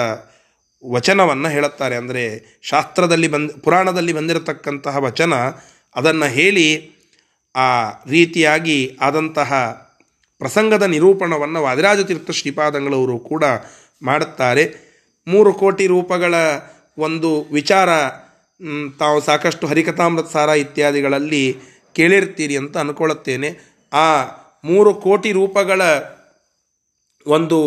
ವಚನವನ್ನು 0.84 1.50
ಹೇಳುತ್ತಾರೆ. 1.50 1.96
ಅಂದರೆ 1.96 2.24
ಶಾಸ್ತ್ರದಲ್ಲಿ 2.62 3.28
ಬಂದ, 3.28 3.50
ಪುರಾಣದಲ್ಲಿ 3.64 4.14
ಬಂದಿರತಕ್ಕಂತಹ 4.14 4.98
ವಚನ 4.98 5.34
ಅದನ್ನು 5.96 6.28
ಹೇಳಿ 6.38 6.68
ಆ 7.56 7.70
ರೀತಿಯಾಗಿ 8.10 8.78
ಆದಂತಹ 9.02 9.52
ಪ್ರಸಂಗದ 10.42 10.84
ನಿರೂಪಣವನ್ನು 10.84 11.60
ವಾದಿರಾಜತೀರ್ಥ 11.64 12.32
ಶ್ರೀಪಾದಂಗಳವರು 12.32 13.20
ಕೂಡ 13.20 13.44
ಮಾಡುತ್ತಾರೆ. 14.04 14.64
ಮೂರು 15.28 15.54
ಕೋಟಿ 15.54 15.86
ರೂಪಗಳ 15.88 16.36
ಒಂದು 16.98 17.30
ವಿಚಾರ 17.54 17.90
ತಾವು 19.00 19.22
ಸಾಕಷ್ಟು 19.22 19.68
ಹರಿಕಥಾಮೃತ 19.68 20.28
ಸಾರ 20.32 20.50
ಇತ್ಯಾದಿಗಳಲ್ಲಿ 20.50 21.56
ಕೇಳಿರ್ತೀರಿ 21.96 22.58
ಅಂತ 22.58 22.78
ಅಂದ್ಕೊಳ್ಳುತ್ತೇನೆ 22.78 23.50
ಆ 23.94 24.24
ಮೂರು 24.64 24.94
ಕೋಟಿ 24.94 25.32
ರೂಪಗಳ 25.32 25.82
ಒಂದು 27.28 27.60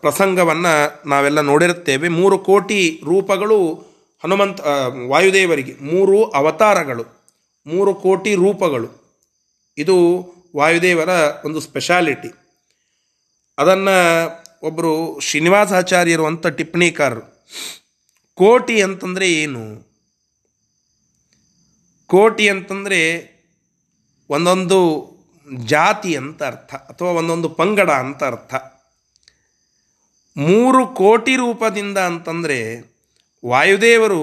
ಪ್ರಸಂಗವನ್ನು 0.00 1.08
ನಾವೆಲ್ಲ 1.08 1.40
ನೋಡಿರುತ್ತೇವೆ. 1.40 2.08
ಮೂರು 2.08 2.38
ಕೋಟಿ 2.38 3.00
ರೂಪಗಳು 3.04 3.58
ಹನುಮಂತ 4.22 4.60
ವಾಯುದೇವರಿಗೆ, 5.08 5.74
ಮೂರು 5.80 6.24
ಅವತಾರಗಳು, 6.24 7.04
ಮೂರು 7.66 7.94
ಕೋಟಿ 7.94 8.34
ರೂಪಗಳು. 8.34 8.88
ಇದು 9.78 9.96
ವಾಯುದೇವರ 10.56 11.08
ಒಂದು 11.44 11.60
ಸ್ಪೆಷಾಲಿಟಿ 11.60 12.30
ಅದನ್ನು 13.58 13.96
ಒಬ್ಬರು 14.62 15.20
ಶ್ರೀನಿವಾಸಾಚಾರ್ಯರು 15.20 16.26
ಅಂತ 16.26 16.46
ಟಿಪ್ಪಣಿಕಾರರು 16.46 17.40
ಕೋಟಿ 18.40 18.76
ಅಂತಂದರೆ 18.82 19.28
ಏನು? 19.32 19.64
ಕೋಟಿ 22.10 22.44
ಅಂತಂದರೆ 22.48 23.00
ಒಂದೊಂದು 24.30 24.78
ಜಾತಿ 25.66 26.10
ಅಂತ 26.16 26.40
ಅರ್ಥ, 26.42 26.72
ಅಥವಾ 26.74 27.10
ಒಂದೊಂದು 27.10 27.48
ಪಂಗಡ 27.48 27.90
ಅಂತ 28.04 28.22
ಅರ್ಥ. 28.24 28.54
ಮೂರು 30.36 30.82
ಕೋಟಿ 30.94 31.34
ರೂಪದಿಂದ 31.36 31.98
ಅಂತಂದರೆ 32.10 32.58
ವಾಯುದೇವರು 33.44 34.22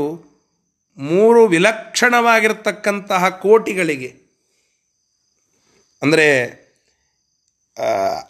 ಮೂರು 0.98 1.42
ವಿಲಕ್ಷಣವಾಗಿರ್ತಕ್ಕಂತಹ 1.48 3.30
ಕೋಟಿಗಳಿಗೆ, 3.30 4.10
ಅಂದರೆ, 6.02 6.28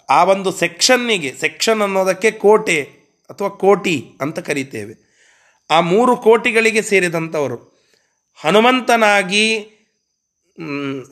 ಆ 0.10 0.20
ಒಂದು 0.24 0.52
ಸೆಕ್ಷನ್ನಿಗೆ, 0.52 1.32
ಸೆಕ್ಷನ್ 1.36 1.82
ಅನ್ನೋದಕ್ಕೆ 1.82 2.32
ಕೋಟೆ 2.32 2.80
ಅಥವಾ 3.30 3.50
ಕೋಟಿ 3.50 3.98
ಅಂತ 4.22 4.40
ಕರಿತೇವೆ. 4.40 4.96
ಆ 5.70 5.80
ಮೂರು 5.80 6.18
ಕೋಟಿಗಳಿಗೆ 6.18 6.82
ಸೇರಿದಂಥವರು. 6.82 7.78
ಹನುಮಂತನಾಗಿ 8.44 9.46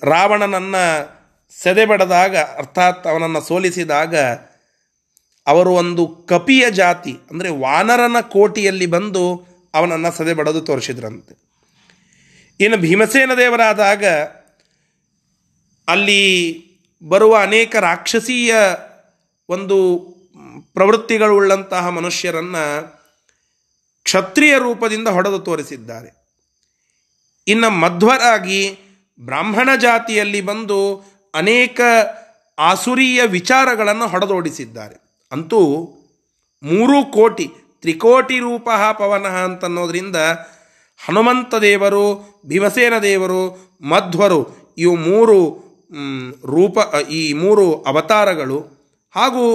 ರಾವಣನನ್ನು 0.03 0.83
ಸೆದೆಬಡದಾಗ 1.63 2.37
ಅರ್ಥಾತ್ 2.37 3.07
ಅವನನ್ನು 3.07 3.41
ಸೋಲಿಸಿದಾಗ, 3.41 4.15
ಅವರು 5.47 5.71
ಒಂದು 5.73 6.07
ಕಪಿಯ 6.07 6.71
ಜಾತಿ, 6.71 7.13
ಅಂದರೆ 7.31 7.49
ವಾನರನ 7.49 8.15
ಕೋಟಿಯಲ್ಲಿ 8.21 8.85
ಬಂದು 8.85 9.23
ಅವನನ್ನು 9.73 10.11
ಸದೆಬಡದು 10.11 10.61
ತೋರಿಸಿದ್ರಂತೆ. 10.61 11.33
ಇನ್ನು 12.59 12.77
ಭೀಮಸೇನ 12.77 13.31
ದೇವರಾದಾಗ, 13.33 14.05
ಅಲ್ಲಿ 15.87 16.23
ಬರುವ 17.03 17.35
ಅನೇಕ 17.35 17.75
ರಾಕ್ಷಸೀಯ 17.75 18.55
ಒಂದು 19.49 19.77
ಪ್ರವೃತ್ತಿಗಳುಳ್ಳಂತಹ 20.73 21.89
ಮನುಷ್ಯರನ್ನು 21.89 22.95
ಕ್ಷತ್ರಿಯ 24.05 24.57
ರೂಪದಿಂದ 24.57 25.07
ಹೊಡೆದು 25.07 25.39
ತೋರಿಸಿದ್ದಾರೆ. 25.39 26.09
ಇನ್ನು 27.47 27.69
ಮಧ್ವರಾಗಿ 27.69 28.61
ಬ್ರಾಹ್ಮಣ 29.19 29.69
ಜಾತಿಯಲ್ಲಿ 29.81 30.41
ಬಂದು 30.41 30.79
ಅನೇಕ 31.33 31.81
ಆಸುರಿಯ 32.59 33.21
ವಿಚಾರಗಳನ್ನು 33.27 34.07
ಹೊಡೆದೋಡಿಸಿದ್ದಾರೆ. 34.07 34.95
ಅಂತೂ 35.31 35.61
ಮೂರು 36.63 36.97
ಕೋಟಿ, 37.11 37.47
ತ್ರಿಕೋಟಿ 37.81 38.39
ರೂಪ 38.39 38.69
ಪವನ 38.97 39.27
ಅಂತನ್ನೋದರಿಂದ 39.27 40.15
ಹನುಮಂತ 40.99 41.55
ದೇವರು, 41.55 42.05
ಭೀಮಸೇನ 42.45 42.95
ದೇವರು, 42.99 43.41
ಮಧ್ವರು 43.81 44.39
ಇವು 44.77 44.95
ಮೂರು 44.95 45.39
ರೂಪ, 46.45 46.77
ಈ 47.09 47.33
ಮೂರು 47.33 47.65
ಅವತಾರಗಳು 47.81 48.59
ಹಾಗೂ 49.15 49.45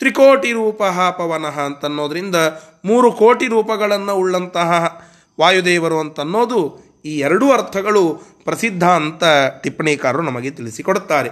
ತ್ರಿಕೋಟಿ 0.00 0.52
ರೂಪ 0.52 0.82
ಪವನ 1.18 1.46
ಅಂತನ್ನೋದ್ರಿಂದ 1.64 2.36
ಮೂರು 2.84 3.12
ಕೋಟಿ 3.12 3.46
ರೂಪಗಳನ್ನು 3.46 4.14
ಉಳ್ಳಂತಹ 4.14 5.00
ವಾಯುದೇವರು 5.40 6.00
ಅಂತನ್ನೋದು 6.00 6.88
ಈ 7.04 7.18
ಎರಡೂ 7.18 7.52
ಅರ್ಥಗಳು 7.52 8.14
ಪ್ರಸಿದ್ಧ 8.44 8.84
ಅಂತ 8.84 9.24
ಟಿಪ್ಪಣಿಕಾರರು 9.62 10.22
ನಮಗೆ 10.22 10.50
ತಿಳಿಸಿಕೊಡುತ್ತಾರೆ. 10.50 11.30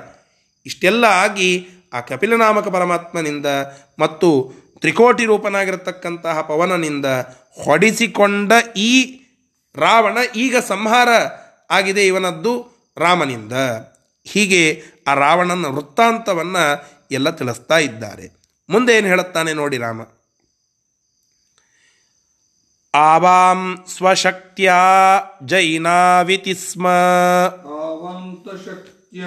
ಇಷ್ಟೆಲ್ಲ 0.66 1.04
ಆಗಿ 1.04 1.66
ಆ 1.94 2.00
ಕಪಿಲನಾಮಕ 2.00 2.68
ಪರಮಾತ್ಮನಿಂದ 2.68 3.46
ಮತ್ತು 3.98 4.52
ತ್ರಿಕೋಟಿ 4.80 5.24
ರೂಪನಾಗಿರತಕ್ಕಂತಹ 5.24 6.40
ಪವನನಿಂದ 6.40 7.06
ಹೊಡಿಸಿಕೊಂಡ 7.64 8.52
ಈ 8.76 9.20
ರಾವಣ 9.76 10.18
ಈಗ 10.36 10.56
ಸಂಹಾರ 10.56 11.08
ಆಗಿದೆ 11.70 12.06
ಇವನದ್ದು 12.06 12.52
ರಾಮನಿಂದ. 12.98 13.52
ಹೀಗೆ 14.24 14.82
ಆ 15.08 15.14
ರಾವಣನ 15.14 15.66
ವೃತ್ತಾಂತವನ್ನು 15.66 16.64
ಎಲ್ಲ 17.10 17.30
ತಿಳಿಸ್ತಾ 17.30 17.78
ಇದ್ದಾರೆ. 17.78 18.46
ಮುಂದೆ 18.70 18.96
ಏನು 18.96 19.06
ಹೇಳುತ್ತಾನೆ 19.06 19.52
ನೋಡಿ 19.52 19.78
ರಾಮ. 19.78 20.00
ಆವಾಂ 22.98 23.60
ಸ್ವಶಕ್ತಿಯ 23.88 24.72
ಜೈನಾವಿತಿ 25.46 26.54
ಸ್ಮ 26.60 26.86
ಆವಂತ 27.78 28.46
ಶಕ್ತ್ಯ 28.64 29.22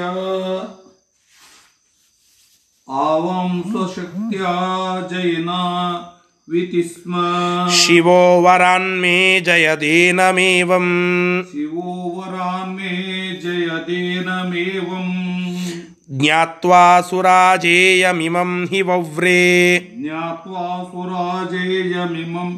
ಆವಂ 2.87 3.51
ಸ್ವಶಕ್ತ್ಯ 3.71 4.43
ಜೈನ 5.11 5.49
ಶಿವೋ 7.75 8.21
ವರಾನ್ಮೇ 8.41 9.17
ಜಯದೇನಮೇವಂ 9.39 10.87
ಶಿವೋ 11.51 11.91
ವರಾನ್ 12.15 12.73
ಮೇ 12.75 12.93
ಜಯದೇನಮೇವಂ 13.43 15.09
ಜ್ಞಾತ್ವಾ 16.13 16.83
ಸುರಾಜೇಯಮಿಮಂ 17.01 18.53
ಹಿ 18.71 18.81
ವವ್ರೇ 18.81 19.41
ಜ್ಞಾತ್ವಾ 19.97 20.65
ಸುರಾಜೇಯಮಿಮಂ 20.91 22.49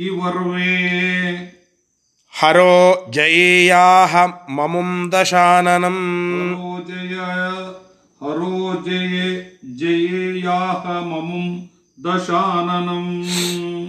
ಹಿ 0.00 0.08
ವರ್ವೇ 0.08 0.74
ಹರೋ 2.32 3.06
ಜಯೇಯಾಹ 3.10 4.16
ಮಮುಂ 4.48 5.12
ದಶಾನನಂ. 5.12 5.96
ಹರೋ 6.54 6.84
ಜಯ 6.84 7.16
ಹರೋ 8.20 8.84
ಜಯ 8.84 9.16
ಜಯೇಯಾಹ 9.76 10.86
ಮಮುಂ 10.86 11.70
ದಶಾನನಂ. 12.04 13.26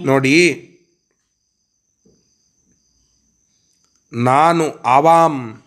ನೋಡಿ 0.06 0.36
ನಾನು 4.12 4.82
ಆವಾಂ 4.82 5.62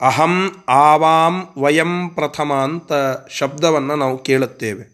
ಅಹಂ 0.00 0.64
ಆವಾಂ 0.68 1.54
ವಯಂ 1.58 2.08
ಪ್ರಥಮ 2.08 2.52
ಅಂತ 2.52 2.92
ಶಬ್ದವನ್ನು 3.30 3.96
ನಾವು 3.96 4.18
ಕೇಳುತ್ತೇವೆ. 4.18 4.84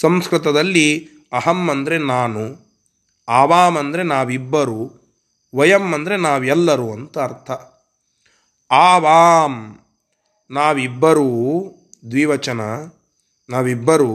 ಸಂಸ್ಕೃತದಲ್ಲಿ 0.00 1.08
ಅಹಂ 1.32 1.70
ಅಂದರೆ 1.70 1.98
ನಾನು. 1.98 2.69
ಆವಾಂ 3.30 3.76
ಅಂದರೆ 3.76 4.02
ನಾವಿಬ್ಬರು, 4.02 4.80
ವಯಂ 5.54 5.94
ಅಂದರೆ 5.94 6.16
ನಾವೆಲ್ಲರೂ 6.16 6.92
ಅಂತ 6.92 7.18
ಅರ್ಥ. 7.18 7.50
ಆವಾಂ 8.70 9.54
ನಾವಿಬ್ಬರೂ 10.50 11.30
ದ್ವಿವಚನ, 12.10 12.60
ನಾವಿಬ್ಬರು 13.48 14.12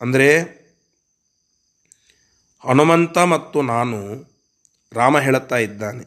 ಅಂದರೆ 0.00 0.28
ಹನುಮಂತ 2.64 3.18
ಮತ್ತು 3.18 3.62
ನಾನು, 3.62 3.98
ರಾಮ 4.92 5.18
ಹೇಳುತ್ತಾ 5.18 5.56
ಇದ್ದಾನೆ. 5.56 6.04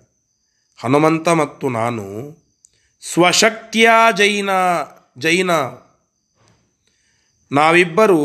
ಹನುಮಂತ 0.84 1.28
ಮತ್ತು 1.30 1.70
ನಾನು 1.70 2.06
ಸ್ವಶಕ್ತಿಯ 3.02 3.90
ಜೈನ 4.18 4.50
ಜೈನ. 5.18 5.52
ನಾವಿಬ್ಬರು 7.52 8.22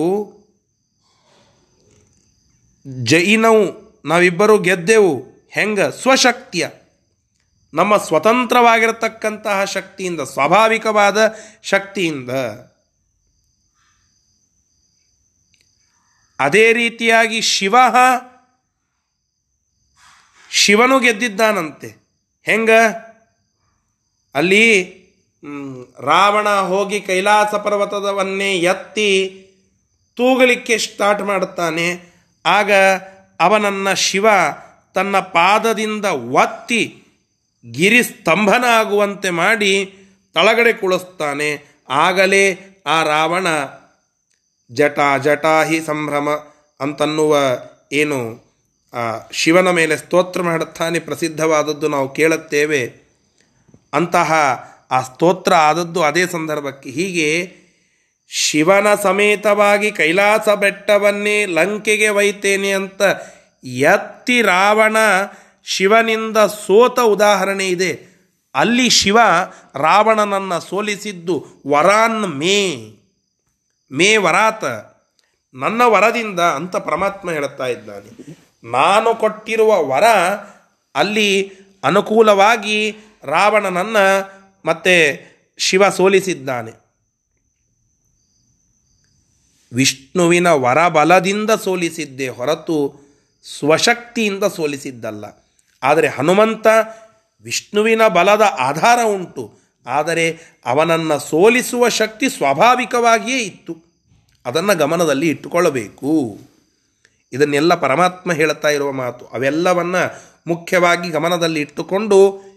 ಜೈನವು 2.87 3.91
ನಾವಿಬ್ಬರು 4.05 4.59
ಗೆದ್ದೆವು. 4.59 5.31
ಹೆಂಗ? 5.51 5.81
ಸ್ವಶಕ್ತಿಯ. 5.81 6.69
ನಮ್ಮ 7.75 7.97
ಸ್ವತಂತ್ರವಾಗಿರತಕ್ಕಂತಹ 7.97 9.65
ಶಕ್ತಿಯಿಂದ, 9.65 10.21
ಸ್ವಾಭಾವಿಕವಾದ 10.21 11.35
ಶಕ್ತಿಯಿಂದ. 11.63 12.31
ಅದೇ 16.41 16.73
ರೀತಿಯಾಗಿ 16.73 17.41
ಶಿವ, 17.41 17.77
ಶಿವನು 20.51 21.01
ಗೆದ್ದಿದ್ದಾನಂತೆ. 21.01 21.97
ಹೆಂಗ? 22.43 22.71
ಅಲ್ಲಿ 24.35 25.01
ರಾವಣ 26.01 26.49
ಹೋಗಿ 26.49 27.01
ಕೈಲಾಸ 27.01 27.55
ಪರ್ವತದವನ್ನೇ 27.55 28.59
ಎತ್ತಿ 28.59 29.37
ತೂಗಲಿಕ್ಕೆ 30.17 30.79
ಸ್ಟಾರ್ಟ್ 30.79 31.23
ಮಾಡುತ್ತಾನೆ. 31.23 32.10
ಆಗ 32.45 32.73
ಅವನನ್ನ 33.41 33.93
ಶಿವ 33.93 34.27
ತನ್ನ 34.95 35.19
ಪಾದದಿಂದ 35.19 36.05
ಒತ್ತಿ 36.05 37.03
ಗಿರಿ 37.71 38.03
ಸ್ತಂಭನ 38.03 38.65
ಆಗುವಂತೆ 38.65 39.31
ಮಾಡಿ 39.31 39.95
ತಳಗಡೆ 40.35 40.73
ಕುಳಿಸ್ತಾನೆ. 40.73 41.81
ಆಗಲೇ 41.91 42.59
ಆ 42.87 43.03
ರಾವಣ 43.03 43.47
ಜಟಾ 44.73 45.17
ಜಟಾಹಿ 45.17 45.81
ಸಂಭ್ರಮ 45.81 46.29
ಅಂತನ್ನುವ 46.81 47.37
ಏನು 47.93 48.51
ಶಿವನ 49.33 49.71
ಮೇಲೆ 49.71 49.97
ಸ್ತೋತ್ರ 49.97 50.43
ಮಾಡುತ್ತಾನೆ, 50.43 50.99
ಪ್ರಸಿದ್ಧವಾದದ್ದು 50.99 51.89
ನಾವು 51.89 52.09
ಕೇಳುತ್ತೇವೆ. 52.09 53.11
ಅಂತಹ 53.95 54.33
ಆ 54.91 55.01
ಸ್ತೋತ್ರ 55.01 55.55
ಆದದ್ದು 55.55 56.03
ಅದೇ 56.03 56.27
ಸಂದರ್ಭಕ್ಕೆ 56.27 56.91
ಹೀಗೆ 56.91 57.60
ಶಿವನ 58.33 58.95
ಸಮೇತವಾಗಿ 58.95 59.91
ಕೈಲಾಸ 59.91 60.49
ಬೆಟ್ಟವನ್ನೇ 60.49 61.47
ಲಂಕೆಗೆ 61.47 62.09
ಒಯ್ತೇನೆ 62.09 62.73
ಅಂತ 62.73 63.03
ಎತ್ತಿ 63.65 64.43
ರಾವಣ 64.43 64.97
ಶಿವನಿಂದ 65.65 66.37
ಸೋತ 66.37 67.01
ಉದಾಹರಣೆ 67.01 67.69
ಇದೆ. 67.69 68.11
ಅಲ್ಲಿ 68.55 68.91
ಶಿವ 68.91 69.19
ರಾವಣನನ್ನು 69.75 70.61
ಸೋಲಿಸಿದ್ದು 70.61 71.47
ವರಾನ್ 71.67 72.39
ಮೇ 72.39 72.77
ಮೇ 73.93 74.17
ವರಾತ. 74.17 74.65
ನನ್ನ 75.55 75.83
ವರದಿಂದ 75.85 76.41
ಅಂತ 76.41 76.77
ಪರಮಾತ್ಮ 76.77 77.31
ಹೇಳುತ್ತಾ 77.31 77.67
ಇದ್ದಾನೆ. 77.67 78.37
ನಾನು 78.71 79.15
ಕೊಟ್ಟಿರುವ 79.15 79.87
ವರ 79.87 80.05
ಅಲ್ಲಿ 80.95 81.53
ಅನುಕೂಲವಾಗಿ 81.85 82.97
ರಾವಣನನ್ನು 83.25 84.33
ಮತ್ತೆ 84.65 85.25
ಶಿವ 85.59 85.89
ಸೋಲಿಸಿದ್ದಾನೆ. 85.89 86.80
ವಿಷ್ಣುವಿನ 89.73 90.49
ವರಬಲದಿಂದ 90.49 91.51
ಸೋಲಿಸಿದ್ದೆ 91.51 92.29
ಹೊರತು 92.29 93.11
ಸ್ವಶಕ್ತಿಯಿಂದ 93.59 94.45
ಸೋಲಿಸಿದ್ದಲ್ಲ. 94.45 95.25
ಆದರೆ 95.83 96.09
ಹನುಮಂತ 96.09 96.67
ವಿಷ್ಣುವಿನ 97.43 98.09
ಬಲದ 98.09 98.43
ಆಧಾರ 98.59 98.99
ಉಂಟು. 99.05 99.61
ಆದರೆ 99.87 100.39
ಅವನನ್ನು 100.67 101.19
ಸೋಲಿಸುವ 101.19 101.89
ಶಕ್ತಿ 101.89 102.29
ಸ್ವಾಭಾವಿಕವಾಗಿಯೇ 102.29 103.39
ಇತ್ತು. 103.39 103.77
ಅದನ್ನು 104.47 104.79
ಗಮನದಲ್ಲಿ 104.79 105.29
ಇಟ್ಟುಕೊಳ್ಳಬೇಕು. 105.29 106.39
ಇದನ್ನೆಲ್ಲ 107.33 107.75
ಪರಮಾತ್ಮ 107.75 108.33
ಹೇಳ್ತಾ 108.33 108.69
ಇರುವ 108.69 108.93
ಮಾತು. 108.93 109.27
ಅವೆಲ್ಲವನ್ನು 109.27 110.31
ಮುಖ್ಯವಾಗಿ 110.47 111.11
ಗಮನದಲ್ಲಿ 111.11 111.61
ಇಟ್ಟುಕೊಂಡು 111.61 112.51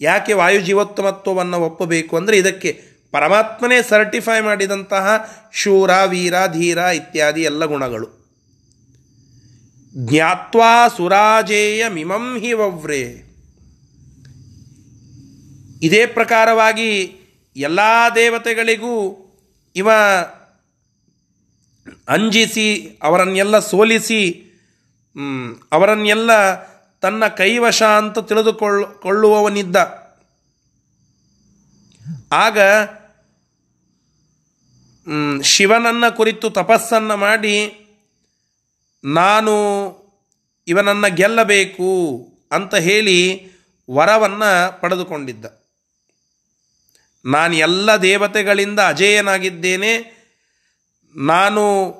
ಯಾಕೆ 0.00 0.32
ವಾಯುಜೀವೋತ್ತಮತ್ವವನ್ನು 0.32 1.60
ಒಪ್ಪಬೇಕು 1.60 2.16
ಅಂದರೆ 2.16 2.38
ಇದಕ್ಕೆ 2.38 2.93
ಪರಮಾತ್ಮನೇ 3.14 3.82
ಸರ್ಟಿಫೈ 3.82 4.40
ಮಾಡಿದಂತಹ 4.40 5.06
ಶೂರ, 5.52 5.90
ವೀರ, 6.06 6.34
ಧೀರ 6.52 6.78
ಇತ್ಯಾದಿ 6.78 7.42
ಎಲ್ಲ 7.42 7.64
ಗುಣಗಳು. 7.64 8.08
ಜ್ಞಾತ್ವಾ 9.96 10.88
ಸುರಾಜೇಯ 10.88 11.88
ಮಿಮಂ 11.88 12.38
ಹಿ 12.40 12.52
ವವ್ರೇ. 12.52 13.02
ಇದೇ 15.82 16.06
ಪ್ರಕಾರವಾಗಿ 16.06 16.90
ಎಲ್ಲ 17.56 17.80
ದೇವತೆಗಳಿಗೂ 18.14 18.94
ಇವ 19.76 19.88
ಅಂಜಿಸಿ, 22.08 22.98
ಅವರನ್ನೆಲ್ಲ 23.02 23.58
ಸೋಲಿಸಿ 23.58 24.22
ಅವರನ್ನೆಲ್ಲ 25.72 26.30
ತನ್ನ 27.00 27.26
ಕೈವಶ 27.26 27.82
ಅಂತ 27.82 28.18
ತಿಳಿದುಕೊಳ್ಳ 28.18 28.84
ಆಗ 32.32 32.58
ಶಿವನನ್ನ 35.42 36.08
ಕುರಿತು 36.08 36.50
ತಪಸ್ಸನ್ನು 36.50 37.16
ಮಾಡಿ, 37.16 37.86
ನಾನು 39.04 39.54
ಇವನನ್ನು 40.68 41.14
ಗೆಲ್ಲಬೇಕು 41.14 41.90
ಅಂತ 42.52 42.74
ಹೇಳಿ 42.74 43.48
ವರವನ್ನು 43.90 44.80
ಪಡೆದುಕೊಂಡಿದ್ದ. 44.80 45.44
ನಾನು 47.24 47.54
ಎಲ್ಲ 47.54 47.96
ದೇವತೆಗಳಿಂದ 47.96 48.80
ಅಜೇಯನಾಗಿದ್ದೇನೆ. 48.80 49.92
ನಾನು 51.16 51.94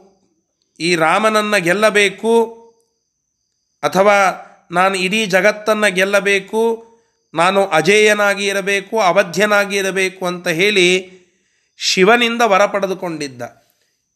ಈ 0.80 0.94
ರಾಮನನ್ನು 0.94 1.62
ಗೆಲ್ಲಬೇಕು 1.62 2.50
ಅಥವಾ 3.82 4.16
ನಾನು 4.70 4.94
ಇಡೀ 4.94 5.26
ಜಗತ್ತನ್ನು 5.26 5.94
ಗೆಲ್ಲಬೇಕು. 5.94 6.94
ನಾನು 7.34 7.66
ಅಜೇಯನಾಗಿ 7.66 8.46
ಇರಬೇಕು, 8.46 9.00
ಅವಧ್ಯನಾಗಿ 9.00 9.76
ಇರಬೇಕು 9.76 10.26
ಅಂತ 10.26 10.48
ಹೇಳಿ 10.48 11.14
ಶಿವನಿಂದ 11.76 12.42
ವರ 12.42 12.66
ಪಡೆದುಕೊಂಡಿದ್ದ 12.66 13.42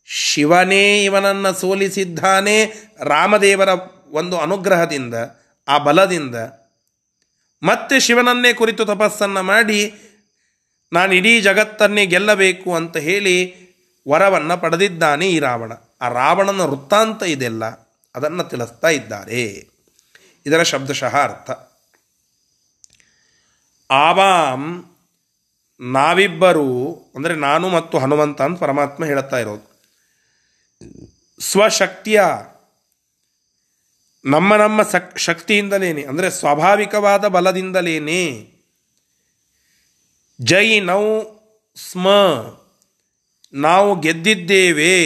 ಶಿವನೇ 0.07 1.05
ಇವನನ್ನು 1.05 1.55
ಸೋಲಿಸಿದ್ದಾನೆ, 1.55 2.73
ರಾಮದೇವರ 3.01 3.69
ಒಂದು 4.11 4.39
ಅನುಗ್ರಹದಿಂದ, 4.39 5.15
ಆ 5.69 5.79
ಬಲದಿಂದ. 5.79 6.35
ಮತ್ತೆ 7.63 8.01
ಶಿವನನ್ನೇ 8.01 8.53
ಕುರಿತು 8.53 8.87
ತಪಸ್ಸನ್ನು 8.87 9.43
ಮಾಡಿ, 9.43 9.95
ನಾನು 10.93 11.13
ಇಡೀ 11.13 11.41
ಜಗತ್ತನ್ನೇ 11.41 12.07
ಗೆಲ್ಲಬೇಕು 12.07 12.75
ಅಂತ 12.75 12.97
ಹೇಳಿ 12.97 13.69
ವರವನ್ನು 14.09 14.59
ಪಡೆದಿದ್ದಾನೆ 14.59 15.29
ಈ 15.29 15.39
ರಾವಣ. 15.39 15.73
ಆ 16.01 16.09
ರಾವಣನ 16.09 16.61
ವೃತ್ತಾಂತ 16.61 17.23
ಇದೆಲ್ಲ, 17.23 17.65
ಅದನ್ನು 18.15 18.45
ತಿಳಿಸ್ತಾ 18.45 18.89
ಇದ್ದಾರೆ. 18.89 19.69
ಇದರ 20.47 20.63
ಶಬ್ದಶಃ 20.63 21.17
ಅರ್ಥ. 21.17 21.51
ಆವಾಂ 23.91 24.88
ನಾವಿಬ್ಬರು, 25.81 26.71
ಅಂದರೆ 27.15 27.35
ನಾನು 27.37 27.69
ಮತ್ತು 27.69 27.99
ಹನುಮಂತ 27.99 28.41
ಅಂತ 28.43 28.59
ಪರಮಾತ್ಮ 28.61 29.05
ಹೇಳುತ್ತಾ 29.05 29.39
ಇರೋದು. 29.39 29.67
ಸ್ವಶಕ್ತಿಯ, 31.41 32.21
ನಮ್ಮ 34.25 34.57
ನಮ್ಮ 34.57 34.83
ಸಕ್, 34.83 35.19
ಶಕ್ತಿಯಿಂದಲೇನೆ, 35.19 36.03
ಅಂದರೆ 36.05 36.31
ಸ್ವಾಭಾವಿಕವಾದ 36.31 37.29
ಬಲದಿಂದಲೇನೆ, 37.29 38.23
ಜೈ 40.41 40.81
ನೌ 40.81 41.05
ಸ್ಮ, 41.77 42.09
ನಾವು 43.55 44.01
ಗೆದ್ದಿದ್ದೇವೆ. 44.01 44.97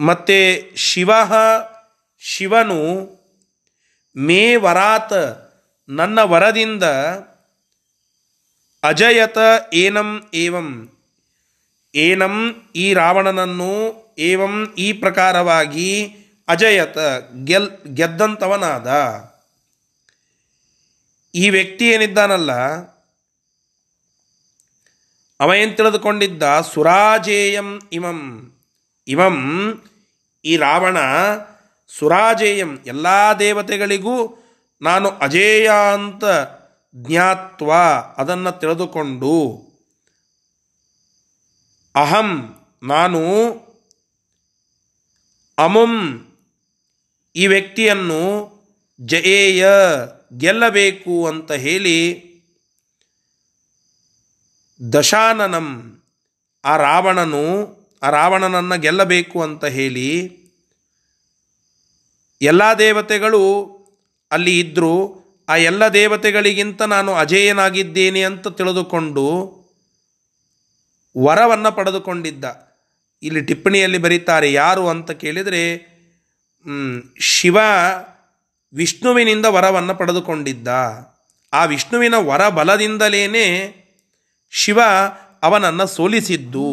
ಮತ್ತು 0.00 0.38
ಶಿವ 0.76 1.10
ಶಿವನು, 2.22 2.82
ಮೇ 4.16 4.42
ವರಾತ್, 4.56 5.20
ನನ್ನ 5.88 6.22
ವರದಿಂದ 6.22 6.84
ಅಜಯತ 8.82 9.38
ಏನಂ 9.74 10.30
ಏವಂ. 10.34 10.98
ಏನಂ 11.94 12.34
ಈ 12.74 12.94
ರಾವಣನನ್ನು 12.94 13.72
ಏವಂ 14.18 14.74
ಈ 14.78 14.92
ಪ್ರಕಾರವಾಗಿ 14.92 16.06
ಅಜಯತ 16.48 16.98
ಗೆಲ್ 17.44 17.70
ಗೆದ್ದಂಥವನಾದ 17.94 18.88
ಈ 21.34 21.50
ವ್ಯಕ್ತಿ 21.50 21.88
ಏನಿದ್ದಾನಲ್ಲ? 21.88 22.52
ಅವ 25.40 25.54
ಏನು 25.54 25.76
ತಿಳಿದುಕೊಂಡಿದ್ದ? 25.76 26.42
ಸುರಾಜೇಯಂ 26.60 27.80
ಇಮಂ. 27.92 28.52
ಇವಂ 29.08 29.36
ಈ 30.44 30.56
ರಾವಣ 30.56 30.96
ಸುರಾಜೇಯಂ 31.88 32.78
ಎಲ್ಲ 32.86 33.06
ದೇವತೆಗಳಿಗೂ 33.38 34.44
ನಾನು 34.82 35.08
ಅಜೇಯ 35.08 35.70
ಅಂತ 35.92 36.24
ಜ್ಞಾತ್ವ, 36.94 37.72
ಅದನ್ನು 38.18 38.58
ತಿಳಿದುಕೊಂಡು 38.58 39.34
ಅಹಂ, 41.96 42.58
ನಾನು, 42.82 43.22
ಅಮುಂ, 45.58 45.94
ಈ 47.36 47.46
ವ್ಯಕ್ತಿಯನ್ನು 47.46 48.22
ಜಯೇಯ, 49.00 49.66
ಗೆಲ್ಲಬೇಕು 50.36 51.26
ಅಂತ 51.26 51.52
ಹೇಳಿ 51.52 52.24
ದಶಾನನಂ, 54.92 56.00
ಆ 56.64 56.76
ರಾವಣನು, 56.76 57.44
ಆ 58.02 58.10
ರಾವಣನನ್ನು 58.10 58.80
ಗೆಲ್ಲಬೇಕು 58.80 59.42
ಅಂತ 59.42 59.64
ಹೇಳಿ 59.64 60.08
ಎಲ್ಲ 62.42 62.62
ದೇವತೆಗಳು 62.78 63.44
ಅಲ್ಲಿ 64.30 64.58
ಇದ್ದರು 64.58 65.17
ಆ 65.48 65.56
ಎಲ್ಲ 65.56 65.88
ದೇವತೆಗಳಿಗಿಂತ 65.88 66.82
ನಾನು 66.82 67.14
ಅಜೇಯನಾಗಿದ್ದೇನೆ 67.14 68.22
ಅಂತ 68.22 68.48
ತಿಳಿದುಕೊಂಡು 68.48 69.24
ವರವನ್ನು 71.18 71.72
ಪಡೆದುಕೊಂಡಿದ್ದ. 71.72 72.44
ಇಲ್ಲಿ 73.22 73.40
ಟಿಪ್ಪಣಿಯಲ್ಲಿ 73.40 73.98
ಬರೀತಾರೆ 73.98 74.52
ಯಾರು 74.52 74.88
ಅಂತ 74.88 75.10
ಕೇಳಿದರೆ 75.10 75.62
ಶಿವ 77.20 77.58
ವಿಷ್ಣುವಿನಿಂದ 78.72 79.46
ವರವನ್ನು 79.46 79.94
ಪಡೆದುಕೊಂಡಿದ್ದ. 79.94 80.68
ಆ 81.52 81.64
ವಿಷ್ಣುವಿನ 81.64 82.14
ವರ 82.14 82.48
ಬಲದಿಂದಲೇ 82.48 83.24
ಶಿವ 84.50 84.80
ಅವನನ್ನು 85.42 85.86
ಸೋಲಿಸಿದ್ದು 85.86 86.68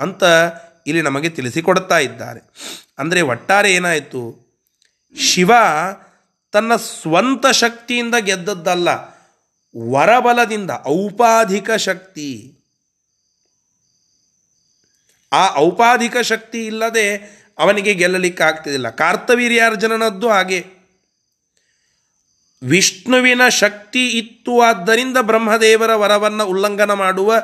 ಅಂತ 0.00 0.22
ಇಲ್ಲಿ 0.86 1.02
ನಮಗೆ 1.02 1.28
ತಿಳಿಸಿಕೊಡ್ತಾ 1.28 1.98
ಇದ್ದಾರೆ. 1.98 2.40
ಅಂದರೆ 2.98 3.20
ಒಟ್ಟಾರೆ 3.22 3.72
ಏನಾಯಿತು? 3.72 4.22
ಶಿವ 5.16 5.50
ತನ್ನ 6.52 6.76
ಸ್ವಂತ 6.76 7.46
ಶಕ್ತಿಯಿಂದ 7.46 8.14
ಗೆದ್ದದ್ದಲ್ಲ, 8.18 8.88
ವರಬಲದಿಂದ, 9.90 10.70
ಔಪಾಧಿಕ 10.86 11.70
ಶಕ್ತಿ. 11.70 12.54
ಆ 15.32 15.56
ಔಪಾಧಿಕ 15.56 16.16
ಶಕ್ತಿ 16.16 16.66
ಇಲ್ಲದೆ 16.66 17.16
ಅವನಿಗೆ 17.58 17.94
ಗೆಲ್ಲಲಿಕ್ಕೆ 17.94 18.42
ಆಗ್ತಿದ್ದಿಲ್ಲ 18.42 18.90
ಕಾರ್ತವೀರ್ಯಾರ್ಜುನನದ್ದು 18.90 20.28
ಹಾಗೆ. 20.28 20.66
ವಿಷ್ಣುವಿನ 22.62 23.48
ಶಕ್ತಿ 23.48 24.08
ಇತ್ತು 24.08 24.62
ಆದ್ದರಿಂದ 24.62 25.18
ಬ್ರಹ್ಮದೇವರ 25.18 25.94
ವರವನ್ನು 25.94 26.46
ಉಲ್ಲಂಘನ 26.46 26.92
ಮಾಡುವ 26.92 27.42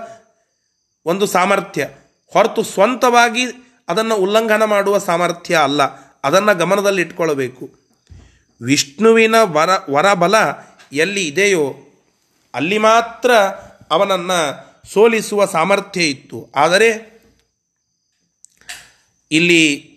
ಒಂದು 1.04 1.26
ಸಾಮರ್ಥ್ಯ. 1.26 1.88
ಹೊರತು 2.32 2.62
ಸ್ವಂತವಾಗಿ 2.62 3.44
ಅದನ್ನು 3.88 4.16
ಉಲ್ಲಂಘನ 4.16 4.64
ಮಾಡುವ 4.64 4.98
ಸಾಮರ್ಥ್ಯ 4.98 5.56
ಅಲ್ಲ. 5.56 5.82
ಅದನ್ನು 6.24 6.54
ಗಮನದಲ್ಲಿ 6.54 7.02
ಇಟ್ಕೊಳ್ಬೇಕು 7.02 7.83
ವಿಷ್ಣುವಿನ 8.62 9.34
ವರ, 9.42 9.70
ವರಬಲ 9.90 10.34
ಎಲ್ಲಿ 10.92 11.26
ಇದೆಯೋ 11.26 11.74
ಅಲ್ಲಿ 12.54 12.78
ಮಾತ್ರ 12.78 13.34
ಅವನನ್ನು 13.90 14.64
ಸೋಲಿಸುವ 14.92 15.44
ಸಾಮರ್ಥ್ಯ 15.44 16.04
ಇತ್ತು. 16.04 16.52
ಆದರೆ 16.56 17.14
ಇಲ್ಲಿ 19.30 19.94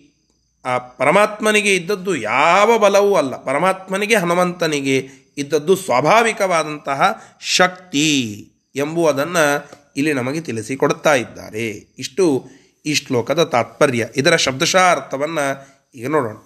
ಆ 0.64 0.78
ಪರಮಾತ್ಮನಿಗೆ 0.78 1.74
ಇದ್ದದ್ದು 1.74 2.16
ಯಾವ 2.16 2.78
ಬಲವೂ 2.78 3.14
ಅಲ್ಲ. 3.14 3.44
ಪರಮಾತ್ಮನಿಗೆ, 3.44 4.16
ಹನುಮಂತನಿಗೆ 4.16 5.08
ಇದ್ದದ್ದು 5.38 5.76
ಸ್ವಾಭಾವಿಕವಾದಂತಹ 5.76 7.24
ಶಕ್ತಿ 7.40 8.32
ಎಂಬುವುದನ್ನು 8.76 9.68
ಇಲ್ಲಿ 9.96 10.12
ನಮಗೆ 10.12 10.40
ತಿಳಿಸಿಕೊಡ್ತಾ 10.40 11.14
ಇದ್ದಾರೆ. 11.14 11.68
ಇಷ್ಟು 11.98 12.48
ಈ 12.86 12.94
ಶ್ಲೋಕದ 12.94 13.44
ತಾತ್ಪರ್ಯ. 13.44 14.08
ಇದರ 14.16 14.36
ಶಬ್ದಶಃ 14.36 14.90
ಅರ್ಥವನ್ನು 14.90 15.68
ಈಗ 15.94 16.08
ನೋಡೋಣ. 16.08 16.36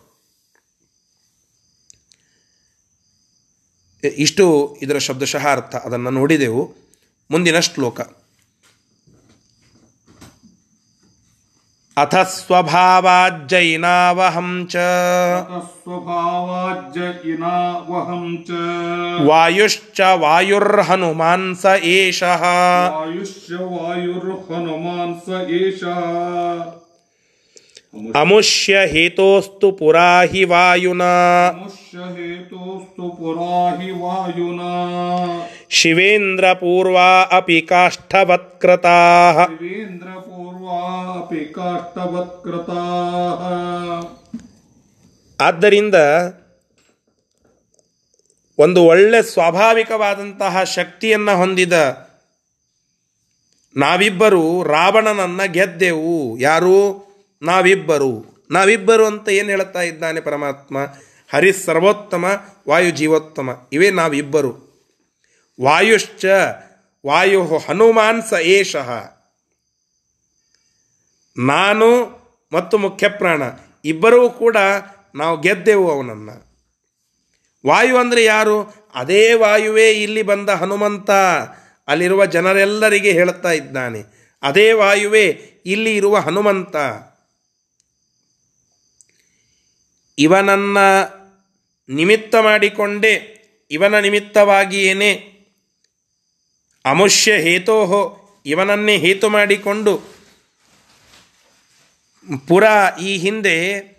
ಇಷ್ಟು 4.08 4.76
ಇದರ 4.82 4.98
ಶಬ್ದಶಃ 4.98 5.52
ಅರ್ಥ. 5.52 5.76
ಅದನ್ನು 5.76 6.10
ನೋಡಿದೆವು. 6.10 6.74
ಮುಂದಿನ 7.30 7.58
ಶ್ಲೋಕ. 7.58 8.00
ಅಥ 11.96 12.14
ಸ್ವಭಾವಾಜ್ಜೈನಾವಹಂ 12.14 14.68
ಚ. 14.70 14.76
ಸ್ವಭಾವಾಜ್ಜಯಿನಾವಹಂ 15.56 18.44
ಚ. 18.48 18.50
ವಾಯುಶ್ಚ 19.26 20.00
ವಾಯುರ್ಹನುಮಾನ್ 20.00 21.56
ಸ 21.56 21.66
ಏಷ. 21.82 22.22
ವಾಯುಶ್ಚ 22.22 23.60
ವಾಯುರ್ಹನುಮಾನ್ 23.60 25.26
ಸ 25.26 25.50
ಏಷ. 25.50 25.82
ಅಮುಷ್ಯ 28.14 28.78
ಹೇತೋಸ್ತು 28.86 29.72
ಪುರಾಹಿ 29.72 30.44
ವಾಯುನ. 30.44 31.02
ಶಿವೇಂದ್ರ 35.68 36.52
ಪೂರ್ವಾ 36.52 37.22
ಅಪಿ 37.22 37.60
ಕಾಷ್ಠವತ್ಕೃತಾ. 37.62 39.32
ಶಿವೇಂದ್ರ 39.44 40.06
ಪೂರ್ವಾ 40.06 41.18
ಅಪಿ 41.20 41.54
ಆದ್ದರಿಂದ 45.40 45.94
ಒಂದು 48.58 48.84
ಒಳ್ಳೆ 48.84 49.22
ಸ್ವಾಭಾವಿಕವಾದಂತಹ 49.22 50.62
ಶಕ್ತಿಯನ್ನು 50.62 51.36
ಹೊಂದಿದ 51.36 51.72
ನಾವಿಬ್ಬರು 53.76 54.62
ರಾವಣನನ್ನು 54.62 55.52
ಗೆದ್ದೆವು. 55.52 56.38
ಯಾರು? 56.38 57.11
ನಾವಿಬ್ಬರು. 57.42 58.24
ನಾವಿಬ್ಬರು 58.50 59.06
ಅಂತ 59.06 59.28
ಏನು 59.28 59.48
ಹೇಳ್ತಾ 59.48 59.82
ಇದ್ದಾನೆ 59.82 60.20
ಪರಮಾತ್ಮ? 60.20 60.78
ಹರಿ 61.32 61.52
ಸರ್ವೋತ್ತಮ, 61.52 62.44
ವಾಯು 62.68 62.90
ಜೀವೋತ್ತಮ. 62.90 63.68
ಇವೇ 63.72 63.90
ನಾವಿಬ್ಬರು. 63.90 64.72
ವಾಯುಶ್ಚ 65.62 66.24
ವಾಯು 67.06 67.58
ಹನುಮಾನ್ 67.58 68.22
ಸ 68.22 68.32
ಏಷಃ. 68.32 68.90
ನಾನು 71.38 71.88
ಮತ್ತು 72.52 72.78
ಮುಖ್ಯಪ್ರಾಣ 72.78 73.42
ಇಬ್ಬರೂ 73.84 74.30
ಕೂಡ 74.30 74.56
ನಾವು 75.14 75.40
ಗೆದ್ದೆವು 75.40 75.90
ಅವನನ್ನು. 75.90 76.52
ವಾಯು 77.66 77.96
ಅಂದರೆ 77.96 78.24
ಯಾರು? 78.24 78.74
ಅದೇ 78.94 79.32
ವಾಯುವೇ 79.32 79.90
ಇಲ್ಲಿ 79.90 80.22
ಬಂದ 80.22 80.48
ಹನುಮಂತ. 80.48 81.10
ಅಲ್ಲಿರುವ 81.88 82.26
ಜನರೆಲ್ಲರಿಗೆ 82.26 83.12
ಹೇಳುತ್ತಾ 83.12 83.50
ಇದ್ದಾನೆ. 83.50 84.02
ಅದೇ 84.42 84.72
ವಾಯುವೇ 84.72 85.26
ಇಲ್ಲಿ 85.66 85.96
ಇರುವ 85.96 86.16
ಹನುಮಂತ. 86.16 86.76
ಇವನನ್ನ 90.18 90.78
ನಿಮಿತ್ತ 91.88 92.34
ಮಾಡಿಕೊಂಡೇ, 92.34 93.38
ಇವನ 93.70 93.98
ನಿಮಿತ್ತವಾಗಿಯೇನೆ 93.98 95.32
ಅಮುಷ್ಯ 96.84 97.32
ಹೇತೋಹೋ, 97.32 98.18
ಇವನನ್ನೇ 98.46 98.96
ಹೇತು 98.96 99.28
ಮಾಡಿಕೊಂಡು 99.28 100.12
ಪುರ 102.48 102.64
ಈ 103.00 103.18
ಹಿಂದೆ 103.18 103.92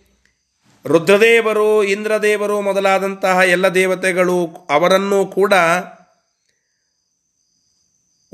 ರುದ್ರದೇವರು, 0.86 1.84
ಇಂದ್ರದೇವರು 1.84 2.62
ಮೊದಲಾದಂತಹ 2.62 3.40
ಎಲ್ಲ 3.46 3.68
ದೇವತೆಗಳು 3.68 4.68
ಅವರನ್ನೂ 4.70 5.26
ಕೂಡ 5.26 5.54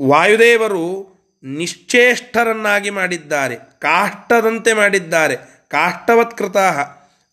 ವಾಯುದೇವರು 0.08 1.10
ನಿಶ್ಚೇಷ್ಟರನ್ನಾಗಿ 1.44 2.90
ಮಾಡಿದ್ದಾರೆ, 2.90 3.56
ಕಾಷ್ಟದಂತೆ 3.56 4.72
ಮಾಡಿದ್ದಾರೆ 4.72 5.36
ಕಾಷ್ಟವತ್ಕೃತ 5.68 6.56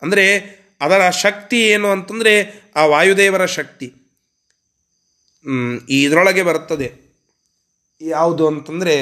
ಅಂದರೆ 0.01 0.25
ಅದರ 0.81 1.09
ಶಕ್ತಿ 1.09 1.59
ಏನು 1.67 1.87
ಅಂತಂದರೆ 1.87 2.33
ಆ 2.75 2.85
ವಾಯುದೇವರ 2.85 3.45
ಶಕ್ತಿ. 3.45 3.87
ಇದರೊಳಗೆ 5.89 6.43
ಬರುತ್ತದೆ. 6.43 6.87
ಯಾವುದು 8.01 8.47
ಅಂತಂದರೆ 8.47 8.95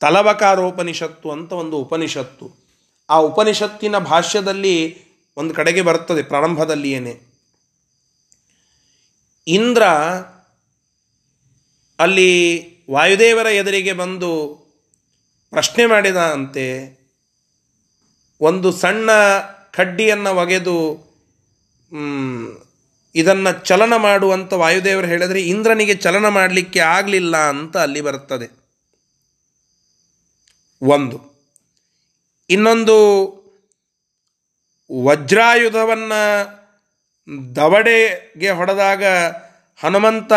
ತಲವಕಾರೋಪನಿಷತ್ತು 0.00 1.28
ಅಂತ 1.30 1.52
ಒಂದು 1.52 1.76
ಉಪನಿಷತ್ತು. 1.76 2.46
ಆ 3.10 3.16
ಉಪನಿಷತ್ತಿನ 3.18 3.98
ಭಾಷ್ಯದಲ್ಲಿ 3.98 4.76
ಒಂದು 5.36 5.54
ಕಡೆಗೆ 5.54 5.82
ಬರ್ತದೆ 5.82 6.22
ಪ್ರಾರಂಭದಲ್ಲಿಯೇನೆ. 6.22 7.14
ಇಂದ್ರ 9.46 9.84
ಅಲ್ಲಿ 11.98 12.30
ವಾಯುದೇವರ 12.90 13.46
ಎದುರಿಗೆ 13.46 13.92
ಬಂದು 13.92 14.30
ಪ್ರಶ್ನೆ 15.52 15.86
ಮಾಡಿದ 15.86 16.16
ಅಂತೆ, 16.16 16.66
ಒಂದು 18.40 18.72
ಸಣ್ಣ 18.72 19.10
ಕಡ್ಡಿಯನ್ನು 19.74 20.34
ಒಗೆದು 20.34 20.76
ಇದನ್ನು 23.14 23.64
ಚಲನ 23.64 23.96
ಮಾಡುವಂಥ 23.96 24.52
ವಾಯುದೇವರು 24.52 25.06
ಹೇಳಿದರೆ 25.06 25.42
ಇಂದ್ರನಿಗೆ 25.42 25.94
ಚಲನ 25.94 26.28
ಮಾಡಲಿಕ್ಕೆ 26.28 26.80
ಆಗಲಿಲ್ಲ 26.80 27.36
ಅಂತ 27.36 27.76
ಅಲ್ಲಿ 27.76 28.00
ಬರುತ್ತದೆ 28.00 28.64
ಒಂದು. 30.82 31.34
ಇನ್ನೊಂದು, 32.50 32.96
ವಜ್ರಾಯುಧವನ್ನು 35.04 36.20
ದವಡೆಗೆ 37.56 38.50
ಹೊಡೆದಾಗ 38.50 39.04
ಹನುಮಂತ 39.82 40.32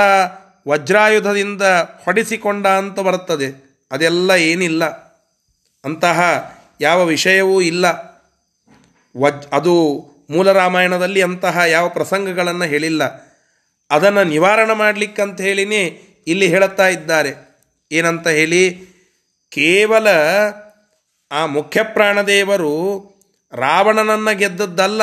ವಜ್ರಾಯುಧದಿಂದ 0.68 1.62
ಹೊಡೆಸಿಕೊಂಡ 2.04 2.68
ಅಂತ 2.68 3.00
ಬರುತ್ತದೆ 3.00 3.80
ಅದೆಲ್ಲ 3.92 4.32
ಏನಿಲ್ಲ. 4.32 4.84
ಅಂತಹ 5.86 6.20
ಯಾವ 6.82 7.06
ವಿಷಯವೂ 7.06 7.62
ಇಲ್ಲ. 7.62 8.17
ವಜ್ 9.18 9.48
ಅದು 9.54 9.74
ಮೂಲ 10.30 10.52
ರಾಮಾಯಣದಲ್ಲಿ 10.52 11.22
ಅಂತಹ 11.22 11.58
ಯಾವ 11.58 11.90
ಪ್ರಸಂಗಗಳನ್ನು 11.90 12.66
ಹೇಳಿಲ್ಲ. 12.66 13.04
ಅದನ್ನು 13.92 14.24
ನಿವಾರಣೆ 14.24 14.74
ಮಾಡಲಿಕ್ಕಂತ 14.74 15.42
ಹೇಳಿನೇ 15.42 16.02
ಇಲ್ಲಿ 16.28 16.48
ಹೇಳುತ್ತಾ 16.48 16.88
ಇದ್ದಾರೆ. 16.88 17.34
ಏನಂತ 17.92 18.28
ಹೇಳಿ, 18.28 18.76
ಕೇವಲ 19.52 20.08
ಆ 21.32 21.46
ಮುಖ್ಯ 21.46 21.84
ಪ್ರಾಣದೇವರು 21.84 22.74
ರಾವಣನನ್ನು 23.54 24.38
ಗೆದ್ದದ್ದಲ್ಲ, 24.38 25.02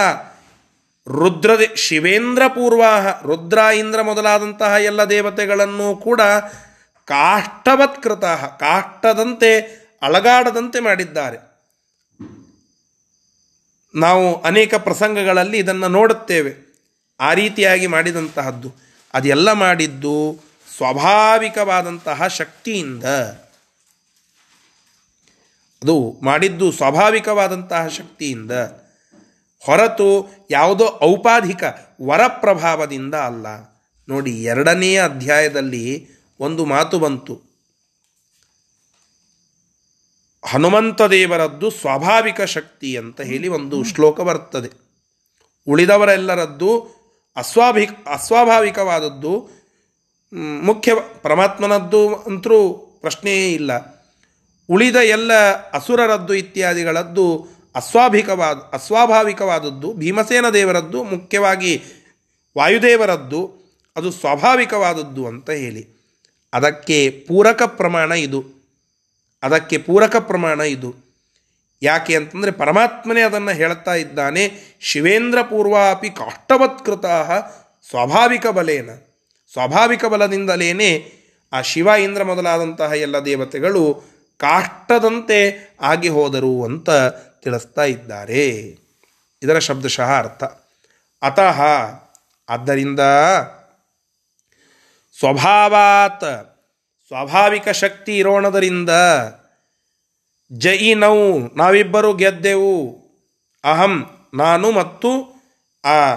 ರುದ್ರದೇ 1.09 1.69
ಶಿವೇಂದ್ರ 1.77 2.43
ಪೂರ್ವಾಹ, 2.49 3.23
ರುದ್ರ, 3.23 3.59
ಇಂದ್ರ 3.59 4.03
ಮೊದಲಾದಂತಹ 4.03 4.75
ಎಲ್ಲ 4.81 5.05
ದೇವತೆಗಳನ್ನು 5.05 5.97
ಕೂಡ 5.97 6.21
ಕಾಷ್ಟವತ್ಕೃತ 7.05 8.25
ಕಾಷ್ಟದಂತೆ 8.61 9.85
ಅಳಗಾಡದಂತೆ 10.03 10.81
ಮಾಡಿದ್ದಾರೆ. 10.81 11.54
ನಾವು 13.95 14.43
ಅನೇಕ 14.43 14.75
ಪ್ರಸಂಗಗಳಲ್ಲಿ 14.75 15.59
ಇದನ್ನು 15.59 15.89
ನೋಡುತ್ತೇವೆ. 15.89 16.75
ಆ 17.21 17.35
ರೀತಿಯಾಗಿ 17.35 17.87
ಮಾಡಿದಂತಹದ್ದು. 17.87 18.75
ಅದೆಲ್ಲ 19.15 19.53
ಮಾಡಿದ್ದು 19.53 20.41
ಸ್ವಾಭಾವಿಕವಾದಂತಹ 20.77 22.27
ಶಕ್ತಿಯಿಂದ. 22.27 23.05
ಅದು 25.83 26.21
ಮಾಡಿದ್ದು 26.23 26.73
ಸ್ವಾಭಾವಿಕವಾದಂತಹ 26.73 27.89
ಶಕ್ತಿಯಿಂದ. 27.89 28.51
ಹೊರತು 29.63 30.31
ಯಾವುದೋ 30.51 30.99
ಔಪಾಧಿಕ 31.03 31.65
ವರಪ್ರಭಾವದಿಂದ 32.03 33.15
ಅಲ್ಲ. 33.15 33.47
ನೋಡಿ, 34.09 34.45
ಎರಡನೆಯ 34.45 35.05
ಅಧ್ಯಾಯದಲ್ಲಿ 35.05 36.09
ಒಂದು 36.41 36.65
ಮಾತು 36.65 36.99
ಬಂತು. 36.99 37.54
ಹನುಮಂತ 40.47 41.03
ದೇವರದ್ದು 41.03 41.71
ಸ್ವಾಭಾವಿಕ 41.71 42.41
ಶಕ್ತಿ 42.41 42.97
ಅಂತ 42.97 43.21
ಹೇಳಿ 43.21 43.49
ಒಂದು 43.49 43.85
ಶ್ಲೋಕ 43.85 44.21
ಬರ್ತದೆ. 44.21 44.71
ಉಳಿದವರೆಲ್ಲರದ್ದು 45.69 46.79
ಅಸ್ವಾಭಿ, 47.37 47.89
ಅಸ್ವಾಭಾವಿಕವಾದದ್ದು 48.13 49.51
ಮುಖ್ಯ 50.63 50.93
ಪರಮಾತ್ಮನದ್ದು 51.23 52.15
ಅಂತರೂ 52.15 52.73
ಪ್ರಶ್ನೆಯೇ 53.01 53.53
ಇಲ್ಲ. 53.53 53.95
ಉಳಿದ 54.69 54.97
ಎಲ್ಲ 54.97 55.33
ಅಸುರರದ್ದು 55.71 56.35
ಇತ್ಯಾದಿಗಳದ್ದು 56.35 57.49
ಅಸ್ವಾಭಿಕವಾದ, 57.75 58.57
ಅಸ್ವಾಭಾವಿಕವಾದದ್ದು, 58.73 59.93
ಭೀಮಸೇನ 59.93 60.49
ದೇವರದ್ದು 60.49 61.03
ಮುಖ್ಯವಾಗಿ 61.05 61.83
ವಾಯುದೇವರದ್ದು, 62.59 63.65
ಅದು 63.97 64.11
ಸ್ವಾಭಾವಿಕವಾದದ್ದು 64.11 65.27
ಅಂತ 65.27 65.51
ಹೇಳಿ. 65.51 65.95
ಅದಕ್ಕೆ 66.55 67.25
ಪೂರಕ 67.29 67.63
ಪ್ರಮಾಣ 67.63 68.13
ಇದು. 68.13 68.54
ಅದಕ್ಕೆ 69.45 69.79
ಪೂರಕ 69.79 70.17
ಪ್ರಮಾಣ 70.17 70.61
ಇದು. 70.61 70.95
ಯಾಕೆ 71.83 72.17
ಅಂತಂದರೆ 72.17 72.51
ಪರಮಾತ್ಮನೇ 72.51 73.21
ಅದನ್ನು 73.21 73.51
ಹೇಳ್ತಾ 73.51 73.95
ಇದ್ದಾನೆ, 73.95 74.51
ಶಿವೇಂದ್ರ 74.81 75.43
ಪೂರ್ವಾಪಿ 75.43 76.11
ಕಾಷ್ಟವತ್ಕೃತ 76.11 77.07
ಸ್ವಾಭಾವಿಕ 77.91 78.47
ಬಲೇನ. 78.47 78.91
ಸ್ವಾಭಾವಿಕ 79.53 80.05
ಬಲದಿಂದಲೇ 80.05 81.13
ಆ 81.53 81.61
ಶಿವ 81.61 81.87
ಇಂದ್ರ 81.87 82.23
ಮೊದಲಾದಂತಹ 82.25 82.93
ಎಲ್ಲ 82.93 83.19
ದೇವತೆಗಳು 83.19 84.03
ಕಾಷ್ಟದಂತೆ 84.39 85.69
ಆಗಿ 85.81 86.09
ಹೋದರು 86.09 86.65
ಅಂತ 86.65 86.91
ತಿಳಿಸ್ತಾ 87.43 87.85
ಇದ್ದಾರೆ. 87.85 88.49
ಇದರ 89.43 89.59
ಶಬ್ದಶಃ 89.59 90.19
ಅರ್ಥ. 90.19 90.45
ಅತಃ, 91.23 91.63
ಆದ್ದರಿಂದ 92.49 93.01
ಸ್ವಭಾವಾತ್ 95.19 96.54
ಸ್ವಾಭಾವಿಕ 97.09 97.69
ಶಕ್ತಿ 97.69 98.19
ಇರೋಣದರಿಂದ 98.19 98.91
ಜಯಿ 100.53 100.95
ನೌ 100.95 101.39
ನಾವಿಬ್ಬರು 101.57 102.15
ಗೆದ್ದೆವು. 102.15 103.05
ಅಹಂ, 103.65 104.11
ನಾನು 104.35 104.71
ಮತ್ತು 104.71 105.11
ಆ 105.85 106.15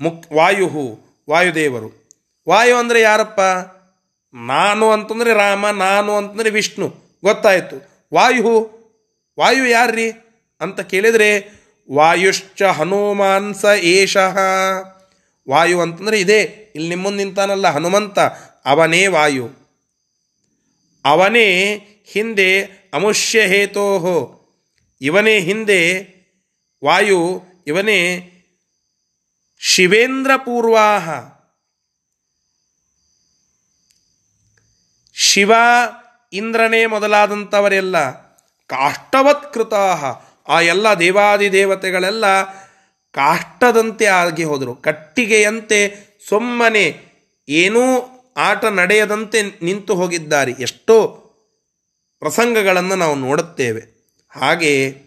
ಮುಕ್ 0.00 0.32
ವಾಯು 0.32 0.98
ವಾಯುದೇವರು. 1.30 2.08
ವಾಯು 2.48 2.76
ಅಂದರೆ 2.76 3.00
ಯಾರಪ್ಪ? 3.00 3.40
ನಾನು 4.36 4.90
ಅಂತಂದರೆ 4.90 5.34
ರಾಮ, 5.34 5.70
ನಾನು 5.70 6.16
ಅಂತಂದರೆ 6.16 6.50
ವಿಷ್ಣು. 6.50 6.94
ಗೊತ್ತಾಯಿತು. 7.24 8.08
ವಾಯು 8.14 8.70
ವಾಯು 9.40 9.66
ಯಾರ್ರಿ? 9.66 10.10
ಅಂತ 10.60 10.80
ಕೇಳಿದರೆ, 10.80 11.48
ವಾಯುಶ್ಚ 11.94 12.62
ಹನುಮಾನ್ಸ 12.62 13.64
ಏಷಃ. 13.64 14.38
ವಾಯು 15.50 15.80
ಅಂತಂದರೆ 15.80 16.20
ಇದೇ. 16.20 16.72
ಇಲ್ಲಿ 16.74 16.88
ನಿಮ್ಮ 16.88 17.10
ನಿಂತಾನಲ್ಲ, 17.10 17.68
ಹನುಮಂತ. 17.68 18.18
ಅವನೇ 18.64 19.06
ವಾಯು. 19.06 19.63
ಅವನೇ 21.04 21.76
ಹಿಂದೆ 22.06 22.64
ಅಮುಷ್ಯ 22.94 23.40
ಹೇತೋಹೋ. 23.40 24.40
ಇವನೇ 25.00 25.40
ಹಿಂದೆ 25.40 26.14
ವಾಯು, 26.84 27.42
ಇವನೇ 27.66 28.30
ಶಿವೇಂದ್ರ 29.58 30.30
ಪೂರ್ವಾಹ 30.36 31.10
ಶಿವ 35.14 35.52
ಇಂದ್ರನೇ 36.32 36.86
ಮೊದಲಾದಂಥವರೆಲ್ಲ 36.86 37.96
ಕಾಷ್ಟವತ್ಕೃತ 38.66 39.74
ಆ 40.48 40.60
ಎಲ್ಲ 40.60 40.94
ದೇವಾದಿ 40.94 41.52
ದೇವತೆಗಳೆಲ್ಲ 41.52 42.42
ಕಾಷ್ಟದಂತೆ 43.12 44.06
ಆಗಿ 44.06 44.44
ಹೋದರು. 44.44 44.74
ಕಟ್ಟಿಗೆಯಂತೆ 44.74 45.96
ಸೊಮ್ಮನೆ 46.28 47.00
ಏನೂ 47.48 48.08
ಆಟ 48.36 48.64
ನಡೆಯದಂತೆ 48.64 49.42
ನಿಂತು 49.42 49.94
ಹೋಗಿದ್ದಾರೆ. 49.94 50.52
ಎಷ್ಟೋ 50.52 51.06
ಪ್ರಸಂಗಗಳನ್ನು 52.20 52.94
ನಾವು 52.96 53.14
ನೋಡುತ್ತೇವೆ. 53.14 53.82
ಹಾಗೆ 54.28 55.00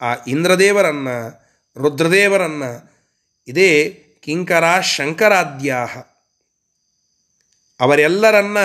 ಆ 0.00 0.14
ಇಂದ್ರದೇವರನ್ನು, 0.26 1.42
ರುದ್ರದೇವರನ್ನು, 1.82 2.92
ಇದೇ 3.48 4.02
ಕಿಂಕರ 4.24 4.80
ಶಂಕರಾದ್ಯಾಹ 4.80 5.98
ಅವರೆಲ್ಲರನ್ನ 7.80 8.58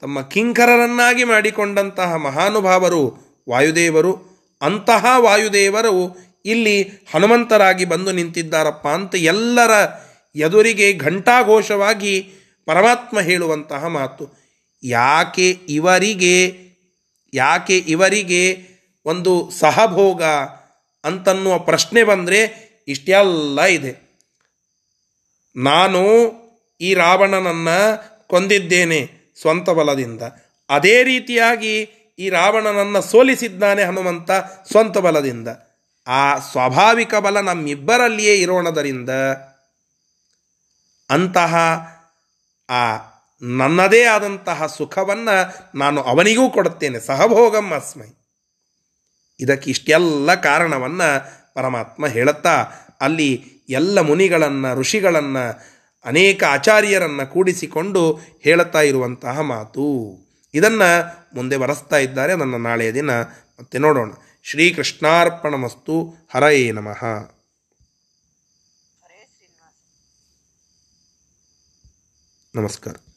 ತಮ್ಮ 0.00 0.22
ಕಿಂಕರರನ್ನಾಗಿ 0.22 1.24
ಮಾಡಿಕೊಂಡಂತಹ 1.24 2.14
ಮಹಾನುಭಾವರು 2.14 3.18
ವಾಯುದೇವರು, 3.50 4.38
ಅಂತಹ 4.62 5.04
ವಾಯುದೇವರು 5.16 6.16
ಇಲ್ಲಿ 6.44 6.82
ಹನುಮಂತರಾಗಿ 6.82 7.84
ಬಂದು 7.84 8.12
ನಿಂತಿದ್ದಾರಪ್ಪ 8.12 8.88
ಅಂತ 8.88 9.14
ಎಲ್ಲರ 9.14 9.70
ಎದುರಿಗೆ 10.34 10.94
ಘಂಟಾಘೋಷವಾಗಿ 10.94 12.34
ಪರಮಾತ್ಮ 12.68 13.20
ಹೇಳುವಂತಹ 13.20 13.86
ಮಾತು. 13.86 14.24
ಯಾಕೆ 14.82 15.50
ಇವರಿಗೆ 15.50 16.36
ಯಾಕೆ 17.34 17.78
ಇವರಿಗೆ 17.78 18.42
ಒಂದು 19.04 19.50
ಸಹಭೋಗ 19.50 20.22
ಅಂತನ್ನುವ 21.04 21.58
ಪ್ರಶ್ನೆ 21.58 22.04
ಬಂದರೆ 22.04 22.40
ಇಷ್ಟೆಲ್ಲ 22.88 23.62
ಇದೆ. 23.62 23.92
ನಾನು 25.56 26.02
ಈ 26.80 26.94
ರಾವಣನನ್ನು 26.94 27.78
ಕೊಂದಿದ್ದೇನೆ 28.28 29.10
ಸ್ವಂತ 29.40 29.70
ಬಲದಿಂದ. 29.70 30.22
ಅದೇ 30.68 31.02
ರೀತಿಯಾಗಿ 31.02 31.82
ಈ 32.18 32.28
ರಾವಣನನ್ನು 32.28 33.02
ಸೋಲಿಸಿದ್ದಾನೆ 33.02 33.82
ಹನುಮಂತ 33.84 34.30
ಸ್ವಂತ 34.70 34.98
ಬಲದಿಂದ. 34.98 35.48
ಆ 36.06 36.38
ಸ್ವಾಭಾವಿಕ 36.38 37.14
ಬಲ 37.14 37.40
ನಮ್ಮಿಬ್ಬರಲ್ಲಿಯೇ 37.40 38.34
ಇರೋಣದರಿಂದ 38.34 39.10
ಅಂತಹ 41.10 41.54
ಆ 42.70 42.96
ನನ್ನದೇ 43.42 44.04
ಆದಂತಹ 44.04 44.66
ಸುಖವನ್ನು 44.66 45.54
ನಾನು 45.78 46.02
ಅವನಿಗೂ 46.02 46.50
ಕೊಡುತ್ತೇನೆ. 46.50 47.00
ಸಹಭೋಗಂ 47.00 47.70
ಅಸ್ಮೈ. 47.70 48.06
ಇದಕ್ಕೆ 49.40 49.70
ಇಷ್ಟೆಲ್ಲ 49.70 50.34
ಕಾರಣವನ್ನು 50.34 51.38
ಪರಮಾತ್ಮ 51.54 52.06
ಹೇಳುತ್ತಾ, 52.06 52.66
ಅಲ್ಲಿ 53.00 53.44
ಎಲ್ಲ 53.68 53.98
ಮುನಿಗಳನ್ನು, 54.00 54.80
ಋಷಿಗಳನ್ನು, 54.80 55.60
ಅನೇಕ 56.04 56.44
ಆಚಾರ್ಯರನ್ನು 56.44 57.26
ಕೂಡಿಸಿಕೊಂಡು 57.26 58.20
ಹೇಳುತ್ತಾ 58.40 58.80
ಇರುವಂತಹ 58.80 59.40
ಮಾತು. 59.40 60.16
ಇದನ್ನು 60.54 61.18
ಮುಂದೆ 61.34 61.56
ಬರೆಸ್ತಾ 61.56 61.96
ಇದ್ದಾರೆ. 61.96 62.34
ನನ್ನ 62.36 62.54
ನಾಳೆಯ 62.56 62.92
ದಿನ 62.92 63.10
ಮತ್ತೆ 63.20 63.78
ನೋಡೋಣ. 63.78 64.10
ಶ್ರೀಕೃಷ್ಣಾರ್ಪಣಮಸ್ತು. 64.42 66.14
ಹರಯೇ 66.34 66.72
ನಮಃ. 66.72 67.04
नमस्कार 72.58 73.07